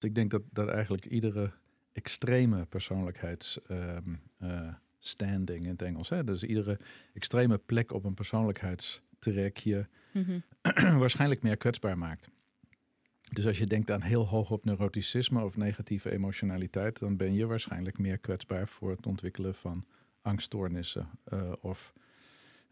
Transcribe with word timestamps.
Ik 0.00 0.14
denk 0.14 0.30
dat, 0.30 0.42
dat 0.52 0.68
eigenlijk 0.68 1.06
iedere 1.06 1.50
extreme 1.92 2.66
persoonlijkheidsstanding 2.66 5.58
ehm, 5.58 5.64
in 5.64 5.70
het 5.70 5.82
Engels, 5.82 6.08
hè, 6.08 6.24
dus 6.24 6.42
iedere 6.42 6.78
extreme 7.14 7.58
plek 7.58 7.92
op 7.92 8.04
een 8.04 8.14
persoonlijkheidstrek 8.14 9.56
je 9.56 9.86
Mhm. 10.12 10.38
waarschijnlijk 11.02 11.42
meer 11.42 11.56
kwetsbaar 11.56 11.98
maakt. 11.98 12.30
Dus 13.32 13.46
als 13.46 13.58
je 13.58 13.66
denkt 13.66 13.90
aan 13.90 14.02
heel 14.02 14.28
hoog 14.28 14.50
op 14.50 14.64
neuroticisme 14.64 15.44
of 15.44 15.56
negatieve 15.56 16.12
emotionaliteit, 16.12 16.98
dan 16.98 17.16
ben 17.16 17.34
je 17.34 17.46
waarschijnlijk 17.46 17.98
meer 17.98 18.18
kwetsbaar 18.18 18.68
voor 18.68 18.90
het 18.90 19.06
ontwikkelen 19.06 19.54
van 19.54 19.84
angststoornissen. 20.22 21.08
eh, 21.24 21.52
of 21.60 21.92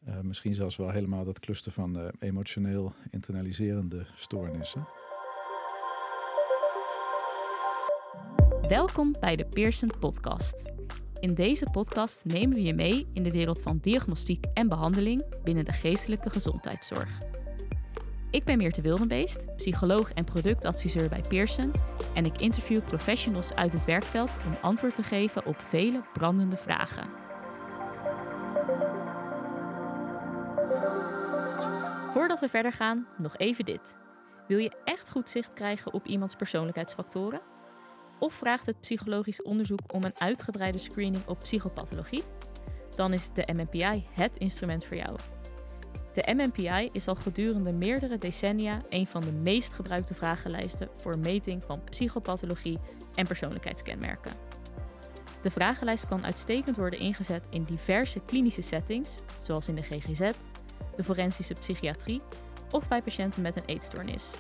eh, 0.04 0.20
misschien 0.20 0.54
zelfs 0.54 0.77
wel 0.77 0.90
helemaal 0.90 1.24
dat 1.24 1.40
cluster 1.40 1.72
van 1.72 1.98
eh, 1.98 2.08
emotioneel 2.18 2.95
internaliserende 3.11 4.06
stoornissen. 4.14 4.88
Welkom 8.68 9.14
bij 9.20 9.36
de 9.36 9.44
Pearson 9.44 9.90
Podcast. 10.00 10.72
In 11.20 11.34
deze 11.34 11.66
podcast 11.72 12.24
nemen 12.24 12.57
we 12.57 12.62
je 12.62 12.74
mee 12.74 13.07
in 13.12 13.22
de 13.22 13.30
wereld 13.30 13.62
van 13.62 13.79
diagnostiek 13.79 14.44
en 14.54 14.68
behandeling 14.68 15.43
binnen 15.43 15.64
de 15.64 15.72
geestelijke 15.72 16.30
gezondheidszorg. 16.30 17.21
Ik 18.30 18.44
ben 18.44 18.57
Meerte 18.57 18.80
Wildenbeest, 18.80 19.57
psycholoog 19.57 20.12
en 20.12 20.24
productadviseur 20.24 21.08
bij 21.08 21.21
Pearson 21.29 21.72
en 22.14 22.24
ik 22.24 22.40
interview 22.40 22.84
professionals 22.84 23.54
uit 23.54 23.72
het 23.72 23.84
werkveld 23.84 24.36
om 24.46 24.57
antwoord 24.62 24.94
te 24.94 25.02
geven 25.02 25.46
op 25.46 25.60
vele 25.60 26.04
brandende 26.12 26.57
vragen. 26.57 27.08
Voordat 32.12 32.41
we 32.41 32.48
verder 32.48 32.72
gaan, 32.72 33.06
nog 33.19 33.36
even 33.36 33.64
dit. 33.64 33.96
Wil 34.48 34.58
je 34.58 34.77
echt 34.84 35.10
goed 35.10 35.28
zicht 35.28 35.52
krijgen 35.52 35.92
op 35.92 36.06
iemands 36.06 36.36
persoonlijkheidsfactoren? 36.36 37.55
Of 38.19 38.34
vraagt 38.34 38.66
het 38.66 38.80
psychologisch 38.80 39.42
onderzoek 39.42 39.80
om 39.92 40.05
een 40.05 40.19
uitgebreide 40.19 40.78
screening 40.78 41.27
op 41.27 41.38
psychopathologie? 41.38 42.22
Dan 42.94 43.12
is 43.12 43.30
de 43.32 43.48
MMPI 43.52 44.06
het 44.10 44.36
instrument 44.36 44.84
voor 44.84 44.96
jou. 44.96 45.16
De 46.12 46.34
MMPI 46.34 46.88
is 46.92 47.08
al 47.08 47.14
gedurende 47.14 47.72
meerdere 47.72 48.18
decennia 48.18 48.82
een 48.88 49.06
van 49.06 49.20
de 49.20 49.32
meest 49.32 49.72
gebruikte 49.72 50.14
vragenlijsten 50.14 50.88
voor 50.96 51.18
meting 51.18 51.62
van 51.64 51.84
psychopathologie 51.84 52.78
en 53.14 53.26
persoonlijkheidskenmerken. 53.26 54.32
De 55.42 55.50
vragenlijst 55.50 56.06
kan 56.06 56.24
uitstekend 56.24 56.76
worden 56.76 56.98
ingezet 56.98 57.46
in 57.50 57.64
diverse 57.64 58.20
klinische 58.20 58.62
settings, 58.62 59.19
zoals 59.42 59.69
in 59.69 59.74
de 59.74 59.82
GGZ, 59.82 60.30
de 60.96 61.04
forensische 61.04 61.54
psychiatrie 61.54 62.22
of 62.70 62.88
bij 62.88 63.02
patiënten 63.02 63.42
met 63.42 63.56
een 63.56 63.66
eetstoornis. 63.66 64.34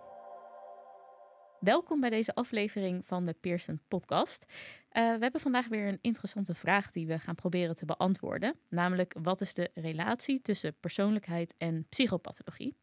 Welkom 1.60 2.00
bij 2.00 2.10
deze 2.10 2.34
aflevering 2.34 3.06
van 3.06 3.24
de 3.24 3.34
Pearson 3.40 3.80
Podcast. 3.88 4.44
Uh, 4.48 4.55
we 4.92 5.18
hebben 5.20 5.40
vandaag 5.40 5.68
weer 5.68 5.88
een 5.88 5.98
interessante 6.00 6.55
vraag 6.55 6.90
die 6.90 7.06
we 7.06 7.18
gaan 7.18 7.34
proberen 7.34 7.77
te 7.77 7.84
beantwoorden. 7.84 8.56
Namelijk, 8.68 9.14
wat 9.22 9.40
is 9.40 9.55
de 9.55 9.70
relatie 9.74 10.40
tussen 10.40 10.74
persoonlijkheid 10.80 11.55
en 11.58 11.86
psychopathologie? 11.88 12.77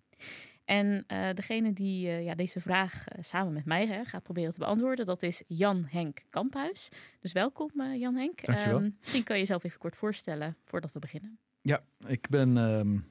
En 0.65 1.03
uh, 1.07 1.29
degene 1.33 1.73
die 1.73 2.07
uh, 2.07 2.23
ja, 2.23 2.35
deze 2.35 2.61
vraag 2.61 3.03
samen 3.19 3.53
met 3.53 3.65
mij 3.65 3.87
hè, 3.87 4.05
gaat 4.05 4.23
proberen 4.23 4.53
te 4.53 4.59
beantwoorden, 4.59 5.05
dat 5.05 5.23
is 5.23 5.43
Jan 5.47 5.85
Henk 5.89 6.21
Kamphuis. 6.29 6.89
Dus 7.19 7.31
welkom 7.31 7.69
Jan 7.93 8.15
Henk. 8.15 8.45
Dankjewel. 8.45 8.91
misschien 8.99 9.23
kan 9.23 9.35
je 9.35 9.41
jezelf 9.41 9.63
even 9.63 9.79
kort 9.79 9.95
voorstellen 9.95 10.57
voordat 10.65 10.91
we 10.91 10.99
beginnen. 10.99 11.39
Ja, 11.61 11.83
ik 12.07 12.29
ben 12.29 12.57
um, 12.57 13.05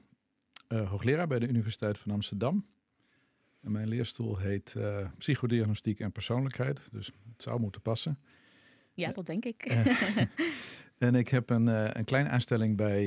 hoogleraar 0.67 1.27
bij 1.27 1.39
de 1.39 1.47
Universiteit 1.47 1.97
van 1.97 2.11
Amsterdam. 2.11 2.65
En 3.61 3.71
mijn 3.71 3.87
leerstoel 3.87 4.37
heet 4.37 4.75
uh, 4.77 5.07
Psychodiagnostiek 5.17 5.99
en 5.99 6.11
Persoonlijkheid. 6.11 6.91
Dus 6.91 7.05
het 7.05 7.41
zou 7.41 7.59
moeten 7.59 7.81
passen. 7.81 8.19
Ja, 8.93 9.11
dat 9.11 9.25
denk 9.25 9.45
ik. 9.45 9.63
en 10.97 11.15
ik 11.15 11.27
heb 11.27 11.49
een, 11.49 11.67
uh, 11.69 11.89
een 11.91 12.05
kleine 12.05 12.29
aanstelling 12.29 12.77
bij 12.77 13.03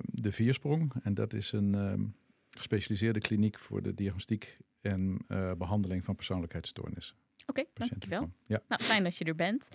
de 0.00 0.32
Viersprong. 0.32 0.92
En 1.02 1.14
dat 1.14 1.32
is 1.32 1.52
een 1.52 1.74
um, 1.74 2.14
gespecialiseerde 2.50 3.20
kliniek 3.20 3.58
voor 3.58 3.82
de 3.82 3.94
diagnostiek 3.94 4.58
en 4.80 5.18
behandeling 5.58 6.04
van 6.04 6.14
persoonlijkheidsstoornissen. 6.14 7.16
Oké, 7.46 7.60
okay, 7.60 7.88
dankjewel. 7.88 8.30
Ja. 8.46 8.60
Nou, 8.68 8.82
fijn 8.82 9.04
dat 9.04 9.16
je 9.16 9.24
er 9.24 9.34
bent. 9.34 9.68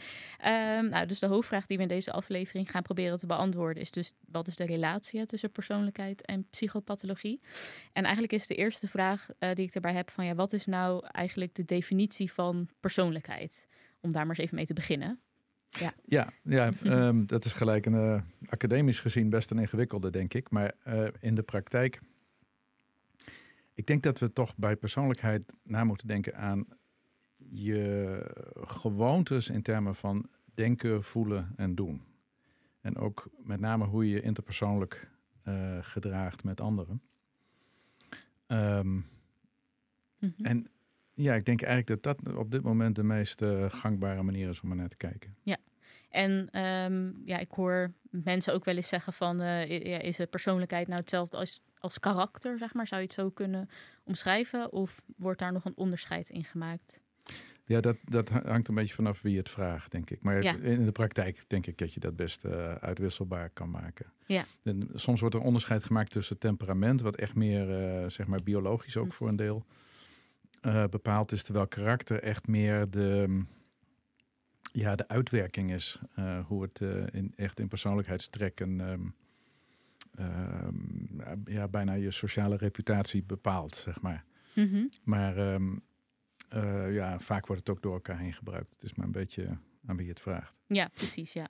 Um, 0.45 0.89
nou, 0.89 1.05
dus 1.05 1.19
de 1.19 1.25
hoofdvraag 1.25 1.65
die 1.65 1.77
we 1.77 1.83
in 1.83 1.89
deze 1.89 2.11
aflevering 2.11 2.71
gaan 2.71 2.81
proberen 2.81 3.17
te 3.17 3.25
beantwoorden 3.25 3.81
is 3.81 3.91
dus 3.91 4.13
wat 4.31 4.47
is 4.47 4.55
de 4.55 4.65
relatie 4.65 5.25
tussen 5.25 5.51
persoonlijkheid 5.51 6.25
en 6.25 6.47
psychopathologie? 6.49 7.41
En 7.93 8.03
eigenlijk 8.03 8.33
is 8.33 8.47
de 8.47 8.55
eerste 8.55 8.87
vraag 8.87 9.27
uh, 9.39 9.53
die 9.53 9.65
ik 9.65 9.75
erbij 9.75 9.93
heb 9.93 10.09
van 10.09 10.25
ja, 10.25 10.35
wat 10.35 10.53
is 10.53 10.65
nou 10.65 11.05
eigenlijk 11.07 11.55
de 11.55 11.65
definitie 11.65 12.31
van 12.31 12.69
persoonlijkheid? 12.79 13.67
Om 14.01 14.11
daar 14.11 14.25
maar 14.25 14.35
eens 14.35 14.45
even 14.45 14.55
mee 14.55 14.65
te 14.65 14.73
beginnen. 14.73 15.19
Ja, 15.69 15.93
ja, 16.05 16.33
ja 16.43 16.71
um, 16.83 17.25
dat 17.33 17.45
is 17.45 17.53
gelijk 17.53 17.85
een 17.85 17.93
uh, 17.93 18.21
academisch 18.49 18.99
gezien 18.99 19.29
best 19.29 19.51
een 19.51 19.59
ingewikkelde, 19.59 20.09
denk 20.09 20.33
ik. 20.33 20.49
Maar 20.49 20.73
uh, 20.87 21.07
in 21.19 21.35
de 21.35 21.43
praktijk, 21.43 22.01
ik 23.73 23.85
denk 23.85 24.03
dat 24.03 24.19
we 24.19 24.33
toch 24.33 24.57
bij 24.57 24.75
persoonlijkheid 24.75 25.55
na 25.63 25.83
moeten 25.83 26.07
denken 26.07 26.35
aan 26.35 26.65
je 27.51 28.19
gewoontes 28.55 29.49
in 29.49 29.61
termen 29.61 29.95
van 29.95 30.29
denken, 30.53 31.03
voelen 31.03 31.53
en 31.55 31.75
doen. 31.75 32.03
En 32.81 32.97
ook 32.97 33.29
met 33.37 33.59
name 33.59 33.85
hoe 33.85 34.07
je 34.07 34.13
je 34.13 34.21
interpersoonlijk 34.21 35.09
uh, 35.47 35.77
gedraagt 35.81 36.43
met 36.43 36.61
anderen. 36.61 37.01
Um, 38.47 39.05
Mhm. 40.21 40.31
mm 40.31 40.33
-hmm. 40.37 40.45
En 40.45 40.67
ja, 41.13 41.33
ik 41.33 41.45
denk 41.45 41.61
eigenlijk 41.61 42.03
dat 42.03 42.17
dat 42.23 42.35
op 42.35 42.51
dit 42.51 42.61
moment 42.61 42.95
de 42.95 43.03
meest 43.03 43.41
uh, 43.41 43.69
gangbare 43.69 44.23
manier 44.23 44.49
is 44.49 44.61
om 44.61 44.69
er 44.69 44.75
naar 44.75 44.89
te 44.89 44.97
kijken. 44.97 45.33
Ja, 45.43 45.57
en 46.09 46.61
um, 46.61 47.21
ja, 47.25 47.37
ik 47.37 47.51
hoor 47.51 47.93
mensen 48.09 48.53
ook 48.53 48.65
wel 48.65 48.75
eens 48.75 48.87
zeggen 48.87 49.13
van, 49.13 49.41
uh, 49.41 49.69
is 50.03 50.15
de 50.15 50.25
persoonlijkheid 50.25 50.87
nou 50.87 50.99
hetzelfde 50.99 51.37
als, 51.37 51.61
als 51.77 51.99
karakter, 51.99 52.57
zeg 52.57 52.73
maar? 52.73 52.87
Zou 52.87 53.01
je 53.01 53.07
het 53.07 53.15
zo 53.15 53.29
kunnen 53.29 53.69
omschrijven? 54.03 54.71
Of 54.71 55.01
wordt 55.17 55.39
daar 55.39 55.51
nog 55.51 55.65
een 55.65 55.77
onderscheid 55.77 56.29
in 56.29 56.43
gemaakt? 56.43 57.01
Ja, 57.65 57.81
dat, 57.81 57.97
dat 58.03 58.29
hangt 58.29 58.67
een 58.67 58.75
beetje 58.75 58.93
vanaf 58.93 59.21
wie 59.21 59.37
het 59.37 59.49
vraagt, 59.49 59.91
denk 59.91 60.09
ik. 60.09 60.21
Maar 60.21 60.43
Ja. 60.43 60.55
in 60.55 60.85
de 60.85 60.91
praktijk 60.91 61.43
denk 61.47 61.67
ik 61.67 61.77
dat 61.77 61.93
je 61.93 61.99
dat 61.99 62.15
best 62.15 62.45
uh, 62.45 62.73
uitwisselbaar 62.75 63.49
kan 63.49 63.69
maken. 63.69 64.05
Ja. 64.25 64.45
En 64.63 64.89
soms 64.93 65.19
wordt 65.19 65.35
er 65.35 65.41
onderscheid 65.41 65.83
gemaakt 65.83 66.11
tussen 66.11 66.37
temperament, 66.37 67.01
wat 67.01 67.15
echt 67.15 67.35
meer, 67.35 68.01
uh, 68.01 68.09
zeg 68.09 68.27
maar, 68.27 68.39
biologisch 68.43 68.97
ook 68.97 69.05
Hm. 69.05 69.11
voor 69.11 69.27
een 69.27 69.35
deel 69.35 69.65
uh, 70.65 70.83
bepaald 70.89 71.31
is, 71.31 71.43
terwijl 71.43 71.67
karakter 71.67 72.19
echt 72.23 72.47
meer 72.47 72.89
de, 72.89 73.41
ja, 74.73 74.95
de 74.95 75.07
uitwerking 75.07 75.71
is. 75.71 75.99
Hoe 76.45 76.61
het 76.61 76.81
in, 77.13 77.33
echt 77.35 77.59
in 77.59 77.67
persoonlijkheidstrekken 77.67 78.79
um, 78.79 79.13
um, 80.19 81.21
ja, 81.45 81.67
bijna 81.67 81.93
je 81.93 82.11
sociale 82.11 82.57
reputatie 82.57 83.23
bepaalt, 83.23 83.75
zeg 83.75 84.01
maar. 84.01 84.23
Mhm. 84.53 84.87
Maar 85.03 85.53
um, 85.53 85.81
uh, 86.55 86.93
ja, 86.93 87.19
vaak 87.19 87.47
wordt 87.47 87.67
het 87.67 87.75
ook 87.75 87.81
door 87.81 87.93
elkaar 87.93 88.17
heen 88.17 88.33
gebruikt. 88.33 88.73
Het 88.73 88.83
is 88.83 88.93
maar 88.93 89.05
een 89.05 89.11
beetje 89.11 89.57
aan 89.85 89.95
wie 89.95 90.05
je 90.05 90.11
het 90.11 90.21
vraagt. 90.21 90.59
Ja, 90.67 90.89
precies. 90.93 91.33
Ja, 91.33 91.47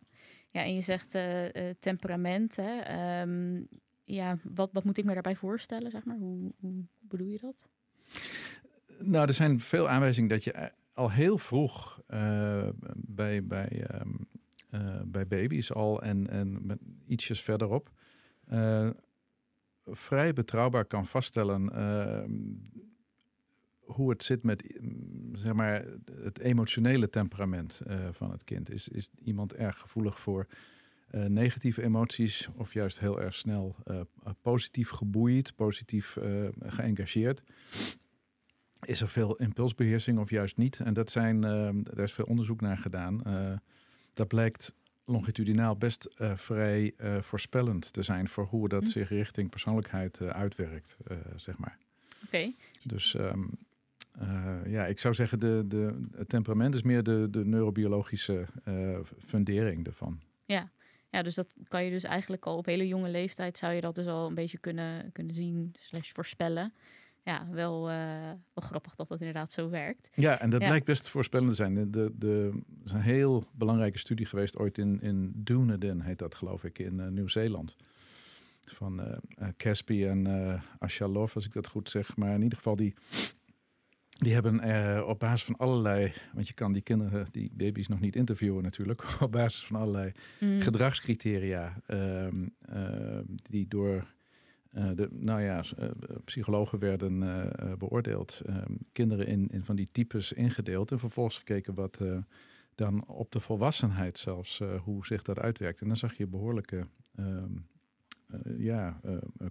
ja 0.49 0.63
en 0.63 0.75
je 0.75 0.81
zegt 0.81 1.15
uh, 1.15 1.69
temperament. 1.79 2.55
Hè? 2.55 3.21
Um, 3.21 3.67
ja, 4.03 4.37
wat, 4.43 4.69
wat 4.73 4.83
moet 4.83 4.97
ik 4.97 5.05
me 5.05 5.13
daarbij 5.13 5.35
voorstellen? 5.35 5.91
Zeg 5.91 6.05
maar? 6.05 6.17
hoe, 6.17 6.53
hoe 6.59 6.83
bedoel 6.99 7.27
je 7.27 7.39
dat? 7.39 7.69
Nou, 8.99 9.27
er 9.27 9.33
zijn 9.33 9.59
veel 9.59 9.89
aanwijzingen 9.89 10.29
dat 10.29 10.43
je 10.43 10.71
al 10.93 11.11
heel 11.11 11.37
vroeg 11.37 12.01
uh, 12.07 12.69
bij, 12.95 13.45
bij, 13.45 13.87
um, 14.01 14.27
bij 15.11 15.27
baby's 15.27 15.71
al 15.71 16.01
en, 16.01 16.29
en 16.29 16.65
met 16.65 16.79
ietsjes 17.07 17.41
verderop 17.41 17.91
vrij 19.83 20.33
betrouwbaar 20.33 20.85
kan 20.85 21.05
vaststellen 21.05 21.69
hoe 23.93 24.09
het 24.09 24.23
zit 24.23 24.43
met 24.43 24.79
zeg 25.33 25.53
maar, 25.53 25.85
het 26.21 26.39
emotionele 26.39 27.09
temperament 27.09 27.81
uh, 27.87 28.07
van 28.11 28.31
het 28.31 28.43
kind. 28.43 28.71
Is, 28.71 28.87
is 28.87 29.09
iemand 29.23 29.53
erg 29.53 29.77
gevoelig 29.79 30.19
voor 30.19 30.47
uh, 31.11 31.25
negatieve 31.25 31.83
emoties 31.83 32.49
of 32.55 32.73
juist 32.73 32.99
heel 32.99 33.21
erg 33.21 33.35
snel 33.35 33.75
uh, 33.85 34.01
positief 34.41 34.89
geboeid, 34.89 35.55
positief 35.55 36.17
geëngageerd? 36.59 37.43
Is 38.81 39.01
er 39.01 39.07
veel 39.07 39.35
impulsbeheersing 39.35 40.19
of 40.19 40.29
juist 40.29 40.57
niet? 40.57 40.79
En 40.79 40.93
dat 40.93 41.11
zijn, 41.11 41.41
daar 41.83 41.99
is 41.99 42.13
veel 42.13 42.25
onderzoek 42.25 42.61
naar 42.61 42.77
gedaan. 42.77 43.21
dat 44.13 44.27
blijkt 44.27 44.73
longitudinaal 45.05 45.75
best 45.75 46.09
vrij 46.33 46.93
voorspellend 47.19 47.93
te 47.93 48.03
zijn 48.03 48.27
voor 48.27 48.45
hoe 48.45 48.69
dat 48.69 48.83
Hm. 48.83 48.89
zich 48.89 49.09
richting 49.09 49.49
persoonlijkheid 49.49 50.21
uitwerkt, 50.21 50.97
zeg 51.35 51.57
maar. 51.57 51.77
Oké. 52.25 52.35
Okay. 52.35 52.55
Dus 52.83 53.13
um, 53.13 53.57
uh, 54.21 54.71
ja, 54.71 54.85
ik 54.85 54.99
zou 54.99 55.13
zeggen, 55.13 55.39
de, 55.39 55.63
de, 55.67 56.07
het 56.15 56.29
temperament 56.29 56.75
is 56.75 56.81
meer 56.81 57.03
de, 57.03 57.27
de 57.31 57.45
neurobiologische 57.45 58.45
uh, 58.67 58.99
fundering 59.19 59.85
ervan. 59.85 60.19
Ja. 60.45 60.71
Ja, 61.09 61.21
dus 61.21 61.35
dat 61.35 61.55
kan 61.67 61.83
je 61.83 61.91
dus 61.91 62.03
eigenlijk 62.03 62.45
al 62.45 62.57
op 62.57 62.65
hele 62.65 62.87
jonge 62.87 63.09
leeftijd 63.09 63.57
zou 63.57 63.73
je 63.73 63.81
dat 63.81 63.95
dus 63.95 64.07
al 64.07 64.27
een 64.27 64.33
beetje 64.33 64.57
kunnen, 64.57 65.11
kunnen 65.11 65.35
zien, 65.35 65.73
slash 65.77 66.11
voorspellen. 66.11 66.73
Ja, 67.23 67.47
wel, 67.49 67.89
uh, 67.89 67.95
wel 68.53 68.63
grappig 68.67 68.95
dat 68.95 69.07
dat 69.07 69.19
inderdaad 69.19 69.51
zo 69.51 69.69
werkt. 69.69 70.09
Ja, 70.13 70.39
en 70.39 70.49
dat 70.49 70.59
blijkt 70.59 70.85
best 70.85 71.09
voorspellend 71.09 71.49
te 71.49 71.55
zijn. 71.55 71.91
De, 71.91 72.11
de, 72.15 72.61
is 72.85 72.91
een 72.91 73.01
heel 73.01 73.43
belangrijke 73.51 73.97
studie 73.97 74.25
geweest 74.25 74.57
ooit 74.57 74.77
in, 74.77 75.01
in 75.01 75.31
Dunedin, 75.35 76.01
heet 76.01 76.19
dat 76.19 76.35
geloof 76.35 76.63
ik, 76.63 76.79
in 76.79 77.13
Nieuw-Zeeland. 77.13 77.75
Van 78.61 78.99
uh, 78.99 79.47
Caspi 79.57 80.05
en 80.05 80.27
uh, 80.27 80.61
Ashalov, 80.79 81.35
als 81.35 81.45
ik 81.45 81.53
dat 81.53 81.67
goed 81.67 81.89
zeg. 81.89 82.17
Maar 82.17 82.33
in 82.33 82.41
ieder 82.41 82.57
geval, 82.57 82.75
die, 82.75 82.93
die 84.21 84.33
hebben 84.33 84.67
uh, 84.67 85.07
op 85.07 85.19
basis 85.19 85.43
van 85.43 85.55
allerlei, 85.55 86.13
want 86.33 86.47
je 86.47 86.53
kan 86.53 86.71
die 86.71 86.81
kinderen, 86.81 87.27
die 87.31 87.51
baby's 87.53 87.87
nog 87.87 87.99
niet 87.99 88.15
interviewen 88.15 88.63
natuurlijk, 88.63 89.03
op 89.21 89.31
basis 89.31 89.65
van 89.65 89.75
allerlei 89.75 90.11
mm. 90.39 90.61
gedragscriteria 90.61 91.81
uh, 91.87 92.27
uh, 92.27 93.19
die 93.49 93.67
door 93.67 94.05
de, 94.71 95.09
nou 95.11 95.41
ja, 95.41 95.63
psychologen 96.25 96.79
werden 96.79 97.19
beoordeeld, 97.77 98.41
ehm, 98.45 98.73
kinderen 98.91 99.27
in, 99.27 99.47
in 99.51 99.63
van 99.63 99.75
die 99.75 99.87
types 99.87 100.33
ingedeeld 100.33 100.91
en 100.91 100.99
vervolgens 100.99 101.37
gekeken 101.37 101.73
wat 101.73 102.01
dan 102.75 103.07
op 103.07 103.31
de 103.31 103.39
volwassenheid 103.39 104.17
zelfs, 104.17 104.61
hoe 104.83 105.05
zich 105.05 105.21
dat 105.21 105.39
uitwerkt. 105.39 105.81
En 105.81 105.87
dan 105.87 105.97
zag 105.97 106.17
je 106.17 106.27
behoorlijke 106.27 106.83
ehm, 107.15 107.51
ja, 108.57 109.01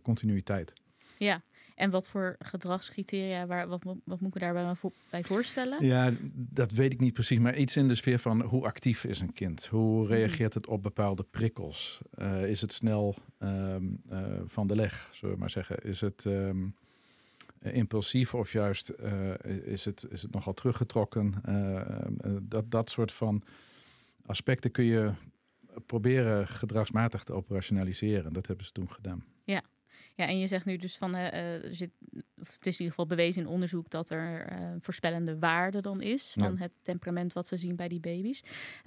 continuïteit. 0.02 0.72
Ja, 1.18 1.42
en 1.80 1.90
wat 1.90 2.08
voor 2.08 2.36
gedragscriteria, 2.38 3.46
waar, 3.46 3.68
wat, 3.68 3.82
wat 4.04 4.20
moet 4.20 4.34
ik 4.34 4.40
daarbij 4.40 4.74
bij 5.10 5.24
voorstellen? 5.24 5.84
Ja, 5.84 6.12
dat 6.32 6.70
weet 6.70 6.92
ik 6.92 7.00
niet 7.00 7.12
precies. 7.12 7.38
Maar 7.38 7.56
iets 7.56 7.76
in 7.76 7.88
de 7.88 7.94
sfeer 7.94 8.18
van 8.18 8.42
hoe 8.42 8.64
actief 8.64 9.04
is 9.04 9.20
een 9.20 9.32
kind? 9.32 9.66
Hoe 9.66 10.02
mhm. 10.02 10.12
reageert 10.12 10.54
het 10.54 10.66
op 10.66 10.82
bepaalde 10.82 11.22
prikkels? 11.30 12.00
Uh, 12.18 12.48
is 12.48 12.60
het 12.60 12.72
snel 12.72 13.14
um, 13.38 14.02
uh, 14.12 14.18
van 14.44 14.66
de 14.66 14.74
leg, 14.74 15.10
zullen 15.12 15.34
we 15.34 15.40
maar 15.40 15.50
zeggen? 15.50 15.76
Is 15.82 16.00
het 16.00 16.24
um, 16.24 16.74
impulsief 17.62 18.34
of 18.34 18.52
juist 18.52 18.92
uh, 19.00 19.34
is, 19.64 19.84
het, 19.84 20.06
is 20.10 20.22
het 20.22 20.32
nogal 20.32 20.52
teruggetrokken? 20.52 21.34
dat, 22.42 22.70
dat 22.70 22.90
soort 22.90 23.12
van 23.12 23.42
aspecten 24.26 24.70
kun 24.70 24.84
je 24.84 25.12
proberen 25.86 26.48
gedragsmatig 26.48 27.24
te 27.24 27.32
operationaliseren. 27.32 28.32
Dat 28.32 28.46
hebben 28.46 28.66
ze 28.66 28.72
toen 28.72 28.90
gedaan. 28.90 29.24
Ja. 29.44 29.62
Ja, 30.20 30.26
en 30.26 30.38
je 30.38 30.46
zegt 30.46 30.64
nu 30.64 30.76
dus 30.76 30.96
van, 30.96 31.16
uh, 31.16 31.30
zit, 31.70 31.90
het 32.34 32.66
is 32.66 32.78
in 32.78 32.84
ieder 32.84 32.88
geval 32.88 33.06
bewezen 33.06 33.42
in 33.42 33.48
onderzoek 33.48 33.90
dat 33.90 34.10
er 34.10 34.52
uh, 34.52 34.58
voorspellende 34.80 35.38
waarde 35.38 35.80
dan 35.80 36.00
is 36.00 36.34
van 36.38 36.58
het 36.58 36.72
temperament 36.82 37.32
wat 37.32 37.46
ze 37.46 37.56
zien 37.56 37.76
bij 37.76 37.88
die 37.88 38.00
baby's. 38.00 38.42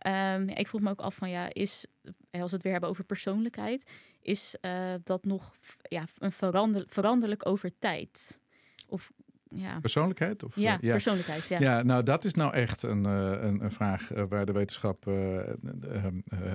Um, 0.08 0.50
ik 0.50 0.68
vroeg 0.68 0.82
me 0.82 0.90
ook 0.90 1.00
af 1.00 1.16
van, 1.16 1.30
ja, 1.30 1.54
is, 1.54 1.86
als 2.32 2.50
we 2.50 2.56
het 2.56 2.64
weer 2.64 2.72
hebben 2.72 2.90
over 2.90 3.04
persoonlijkheid, 3.04 3.92
is 4.22 4.58
uh, 4.62 4.94
dat 5.04 5.26
nog 5.26 5.54
ja, 5.82 6.04
een 6.18 6.32
verander, 6.32 6.84
veranderlijk 6.88 7.46
over 7.48 7.78
tijd? 7.80 8.42
Of 8.88 9.12
ja. 9.50 9.80
Persoonlijkheid? 9.80 10.44
Of, 10.44 10.56
ja, 10.56 10.78
ja, 10.82 10.92
persoonlijkheid. 10.92 11.48
Ja. 11.48 11.60
ja, 11.60 11.84
nou 11.84 12.04
dat 12.04 12.26
is 12.26 12.34
nou 12.34 12.54
echt 12.54 12.84
een, 12.84 13.04
een, 13.06 13.64
een 13.64 13.72
vraag 13.72 14.10
waar 14.30 14.46
de 14.46 14.52
wetenschap 14.52 15.08
uh, 15.08 15.40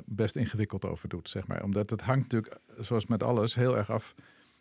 best 0.04 0.36
ingewikkeld 0.36 0.84
over 0.84 1.08
doet, 1.08 1.28
zeg 1.28 1.46
maar. 1.46 1.62
Omdat 1.62 1.90
het 1.90 2.00
hangt 2.00 2.22
natuurlijk, 2.22 2.60
zoals 2.78 3.06
met 3.06 3.22
alles, 3.22 3.54
heel 3.54 3.76
erg 3.76 3.90
af 3.90 4.14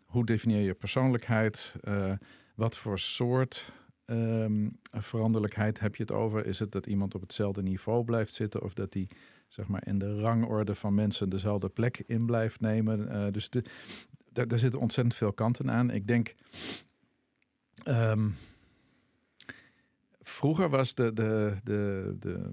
hoe 0.07 0.25
definieer 0.25 0.61
je 0.61 0.73
persoonlijkheid? 0.73 1.75
Uh, 1.83 2.11
wat 2.55 2.77
voor 2.77 2.99
soort 2.99 3.71
um, 4.05 4.79
veranderlijkheid 4.91 5.79
heb 5.79 5.95
je 5.95 6.03
het 6.03 6.11
over? 6.11 6.45
Is 6.45 6.59
het 6.59 6.71
dat 6.71 6.85
iemand 6.85 7.15
op 7.15 7.21
hetzelfde 7.21 7.61
niveau 7.61 8.03
blijft 8.03 8.33
zitten 8.33 8.63
of 8.63 8.73
dat 8.73 8.91
die 8.91 9.07
zeg 9.47 9.67
maar, 9.67 9.87
in 9.87 9.97
de 9.97 10.19
rangorde 10.19 10.75
van 10.75 10.93
mensen 10.93 11.29
dezelfde 11.29 11.69
plek 11.69 12.03
in 12.05 12.25
blijft 12.25 12.59
nemen? 12.59 12.99
Uh, 12.99 13.31
dus 13.31 13.49
daar 14.31 14.59
zitten 14.59 14.79
ontzettend 14.79 15.15
veel 15.15 15.33
kanten 15.33 15.71
aan. 15.71 15.89
Ik 15.89 16.07
denk. 16.07 16.35
Um, 17.85 18.35
vroeger 20.21 20.69
was 20.69 20.93
de, 20.95 21.13
de, 21.13 21.55
de, 21.63 22.15
de 22.19 22.51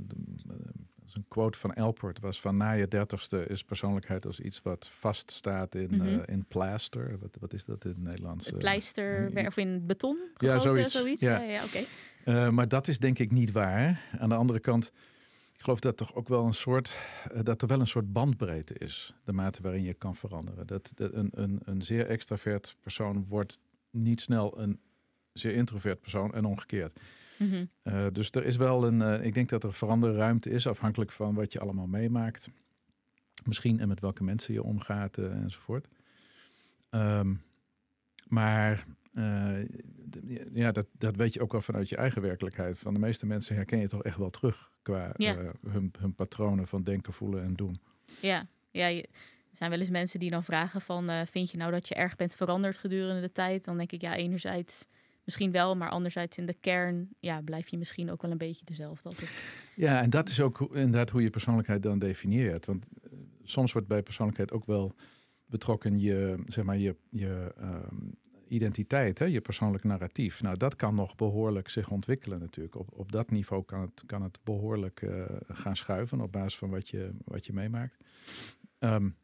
een 1.14 1.25
quote 1.28 1.58
van 1.58 1.72
Elport 1.72 2.20
was 2.20 2.40
van 2.40 2.56
na 2.56 2.72
je 2.72 2.88
dertigste 2.88 3.46
is 3.46 3.62
persoonlijkheid 3.62 4.26
als 4.26 4.40
iets 4.40 4.62
wat 4.62 4.90
vaststaat 4.99 5.75
in, 5.75 5.88
mm 5.90 6.00
-hmm. 6.00 6.08
uh, 6.08 6.22
in 6.26 6.44
plaster. 6.44 7.19
Wat, 7.20 7.37
wat 7.40 7.52
is 7.52 7.64
dat 7.64 7.84
in 7.84 7.90
het 7.90 8.00
Nederlands? 8.00 8.50
Pleister 8.58 9.38
uh, 9.38 9.46
of 9.46 9.56
in 9.56 9.87
beton? 9.87 10.19
Ja, 10.37 10.58
zoiets. 10.58 10.93
zoiets. 10.93 11.20
Ja. 11.20 11.38
ja, 11.38 11.50
ja 11.50 11.64
oké. 11.64 11.82
Okay. 12.25 12.46
Uh, 12.46 12.50
maar 12.50 12.69
dat 12.69 12.88
is 12.88 12.99
denk 12.99 13.19
ik 13.19 13.31
niet 13.31 13.52
waar. 13.52 14.00
Aan 14.19 14.28
de 14.28 14.34
andere 14.34 14.61
kant, 14.61 14.93
ik 15.52 15.62
geloof 15.62 15.81
dat 15.81 15.96
toch 15.96 16.14
ook 16.14 16.28
wel 16.28 16.44
een 16.44 16.55
soort, 16.55 16.93
dat 17.43 17.62
er 17.62 17.69
wel 17.69 17.81
een 17.81 17.87
soort 17.87 18.12
bandbreedte 18.12 18.75
is. 18.75 19.14
De 19.25 19.32
mate 19.32 19.62
waarin 19.62 19.82
je 19.82 19.94
kan 19.94 20.17
veranderen. 20.17 20.67
Dat, 20.67 20.93
dat 20.94 21.12
een, 21.12 21.31
een, 21.34 21.60
een 21.64 21.82
zeer 21.82 22.06
extravert 22.06 22.76
persoon 22.81 23.26
wordt 23.28 23.58
niet 23.90 24.20
snel 24.20 24.60
een 24.60 24.81
zeer 25.32 25.55
introvert 25.55 26.00
persoon 26.00 26.34
en 26.34 26.44
omgekeerd. 26.44 27.00
Mm 27.38 27.69
uh, 27.84 28.06
dus 28.12 28.31
er 28.31 28.44
is 28.44 28.56
wel 28.56 28.86
een, 28.86 29.00
uh, 29.00 29.25
ik 29.25 29.34
denk 29.34 29.48
dat 29.48 29.64
er 29.64 29.72
veranderruimte 29.72 30.50
is, 30.50 30.66
afhankelijk 30.66 31.12
van 31.12 31.34
wat 31.34 31.52
je 31.52 31.60
allemaal 31.60 31.86
meemaakt. 31.86 32.50
Misschien 33.44 33.81
en 33.81 33.88
met 33.88 34.00
welke 34.00 34.25
mensen 34.25 34.54
je 34.54 34.62
omgaat 34.62 35.19
uh, 35.19 35.32
enzovoort. 35.32 35.88
Um, 36.90 37.42
maar 38.28 38.86
ja, 40.52 40.72
dat, 40.72 40.86
dat 40.98 41.16
weet 41.16 41.32
je 41.32 41.40
ook 41.40 41.52
wel 41.52 41.60
vanuit 41.60 41.88
je 41.88 41.96
eigen 41.96 42.22
werkelijkheid. 42.22 42.78
Van 42.78 42.94
de 42.94 43.00
meeste 43.00 43.26
mensen 43.26 43.56
herken 43.56 43.78
je 43.78 43.88
toch 43.88 44.02
echt 44.02 44.16
wel 44.16 44.31
terug 44.31 44.70
qua 44.82 45.12
ja. 45.16 45.36
hun, 45.69 45.92
hun 45.98 46.14
patronen 46.14 46.69
van 46.69 46.82
denken, 46.82 47.12
voelen 47.12 47.44
en 47.44 47.54
doen. 47.54 47.81
Ja, 48.20 48.46
ja 48.70 48.86
je, 48.86 49.02
er 49.02 49.56
zijn 49.56 49.70
wel 49.70 49.81
eens 49.81 49.90
mensen 49.90 50.20
die 50.20 50.31
dan 50.31 50.44
vragen 50.44 50.81
van, 50.81 51.26
vind 51.26 51.50
je 51.50 51.56
nou 51.56 51.70
dat 51.70 51.88
je 51.88 51.94
erg 51.94 52.16
bent 52.16 52.34
veranderd 52.34 52.76
gedurende 52.76 53.20
de 53.20 53.32
tijd? 53.32 53.64
Dan 53.64 53.76
denk 53.76 53.92
ik, 53.92 54.00
ja, 54.00 54.16
enerzijds 54.16 54.86
misschien 55.24 55.50
wel, 55.50 55.76
maar 55.76 55.90
anderzijds 55.90 56.38
in 56.38 56.46
de 56.46 56.56
kern 56.60 57.08
ja, 57.20 57.40
blijf 57.40 57.68
je 57.68 57.78
misschien 57.78 58.10
ook 58.10 58.22
wel 58.22 58.30
een 58.30 58.38
beetje 58.38 58.64
dezelfde. 58.64 59.10
Ja, 59.74 60.02
en 60.02 60.10
dat 60.10 60.28
is 60.28 60.40
ook 60.40 60.60
inderdaad 60.60 61.10
hoe 61.10 61.22
je 61.22 61.30
persoonlijkheid 61.30 61.82
dan 61.82 61.98
definieert. 61.98 62.66
Want 62.66 62.88
eh, 63.02 63.10
soms 63.42 63.72
wordt 63.72 63.88
bij 63.88 64.02
persoonlijkheid 64.02 64.52
ook 64.52 64.66
wel 64.66 64.94
betrokken 65.46 65.98
je, 65.98 66.42
zeg 66.46 66.64
maar, 66.64 66.78
je, 66.78 66.96
je 67.10 67.54
um, 67.60 68.14
identiteit, 68.48 69.18
hè, 69.18 69.24
je 69.24 69.40
persoonlijk 69.40 69.84
narratief. 69.84 70.42
Nou, 70.42 70.56
dat 70.56 70.76
kan 70.76 70.94
nog 70.94 71.16
behoorlijk 71.16 71.68
zich 71.68 71.90
ontwikkelen 71.90 72.38
natuurlijk. 72.38 72.76
Op, 72.76 72.88
op 72.92 73.12
dat 73.12 73.30
niveau 73.30 73.64
kan 73.64 73.80
het, 73.80 74.02
kan 74.06 74.22
het 74.22 74.38
behoorlijk 74.44 75.00
uh, 75.02 75.24
gaan 75.48 75.76
schuiven 75.76 76.20
op 76.20 76.32
basis 76.32 76.58
van 76.58 76.70
wat 76.70 76.88
je, 76.88 77.10
wat 77.24 77.46
je 77.46 77.52
meemaakt. 77.52 77.96
Um, 78.78 79.16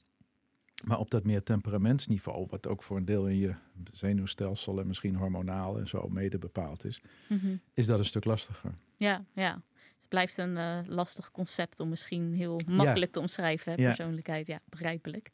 maar 0.84 0.98
op 0.98 1.10
dat 1.10 1.24
meer 1.24 1.42
temperamentsniveau, 1.42 2.46
wat 2.50 2.66
ook 2.66 2.82
voor 2.82 2.96
een 2.96 3.04
deel 3.04 3.28
in 3.28 3.36
je 3.36 3.54
zenuwstelsel 3.92 4.80
en 4.80 4.86
misschien 4.86 5.14
hormonaal 5.14 5.78
en 5.78 5.88
zo 5.88 6.08
mede 6.08 6.38
bepaald 6.38 6.84
is, 6.84 7.02
mm 7.28 7.38
-hmm. 7.38 7.60
is 7.74 7.86
dat 7.86 7.98
een 7.98 8.04
stuk 8.04 8.24
lastiger. 8.24 8.74
Ja, 8.96 9.24
ja. 9.32 9.62
Het 10.00 10.08
blijft 10.08 10.38
een 10.38 10.56
uh, 10.56 10.78
lastig 10.86 11.30
concept 11.30 11.80
om 11.80 11.88
misschien 11.88 12.32
heel 12.32 12.60
makkelijk 12.66 13.06
ja. 13.06 13.12
te 13.12 13.20
omschrijven. 13.20 13.72
Hè, 13.72 13.84
persoonlijkheid, 13.84 14.46
ja, 14.46 14.60
begrijpelijk. 14.64 15.30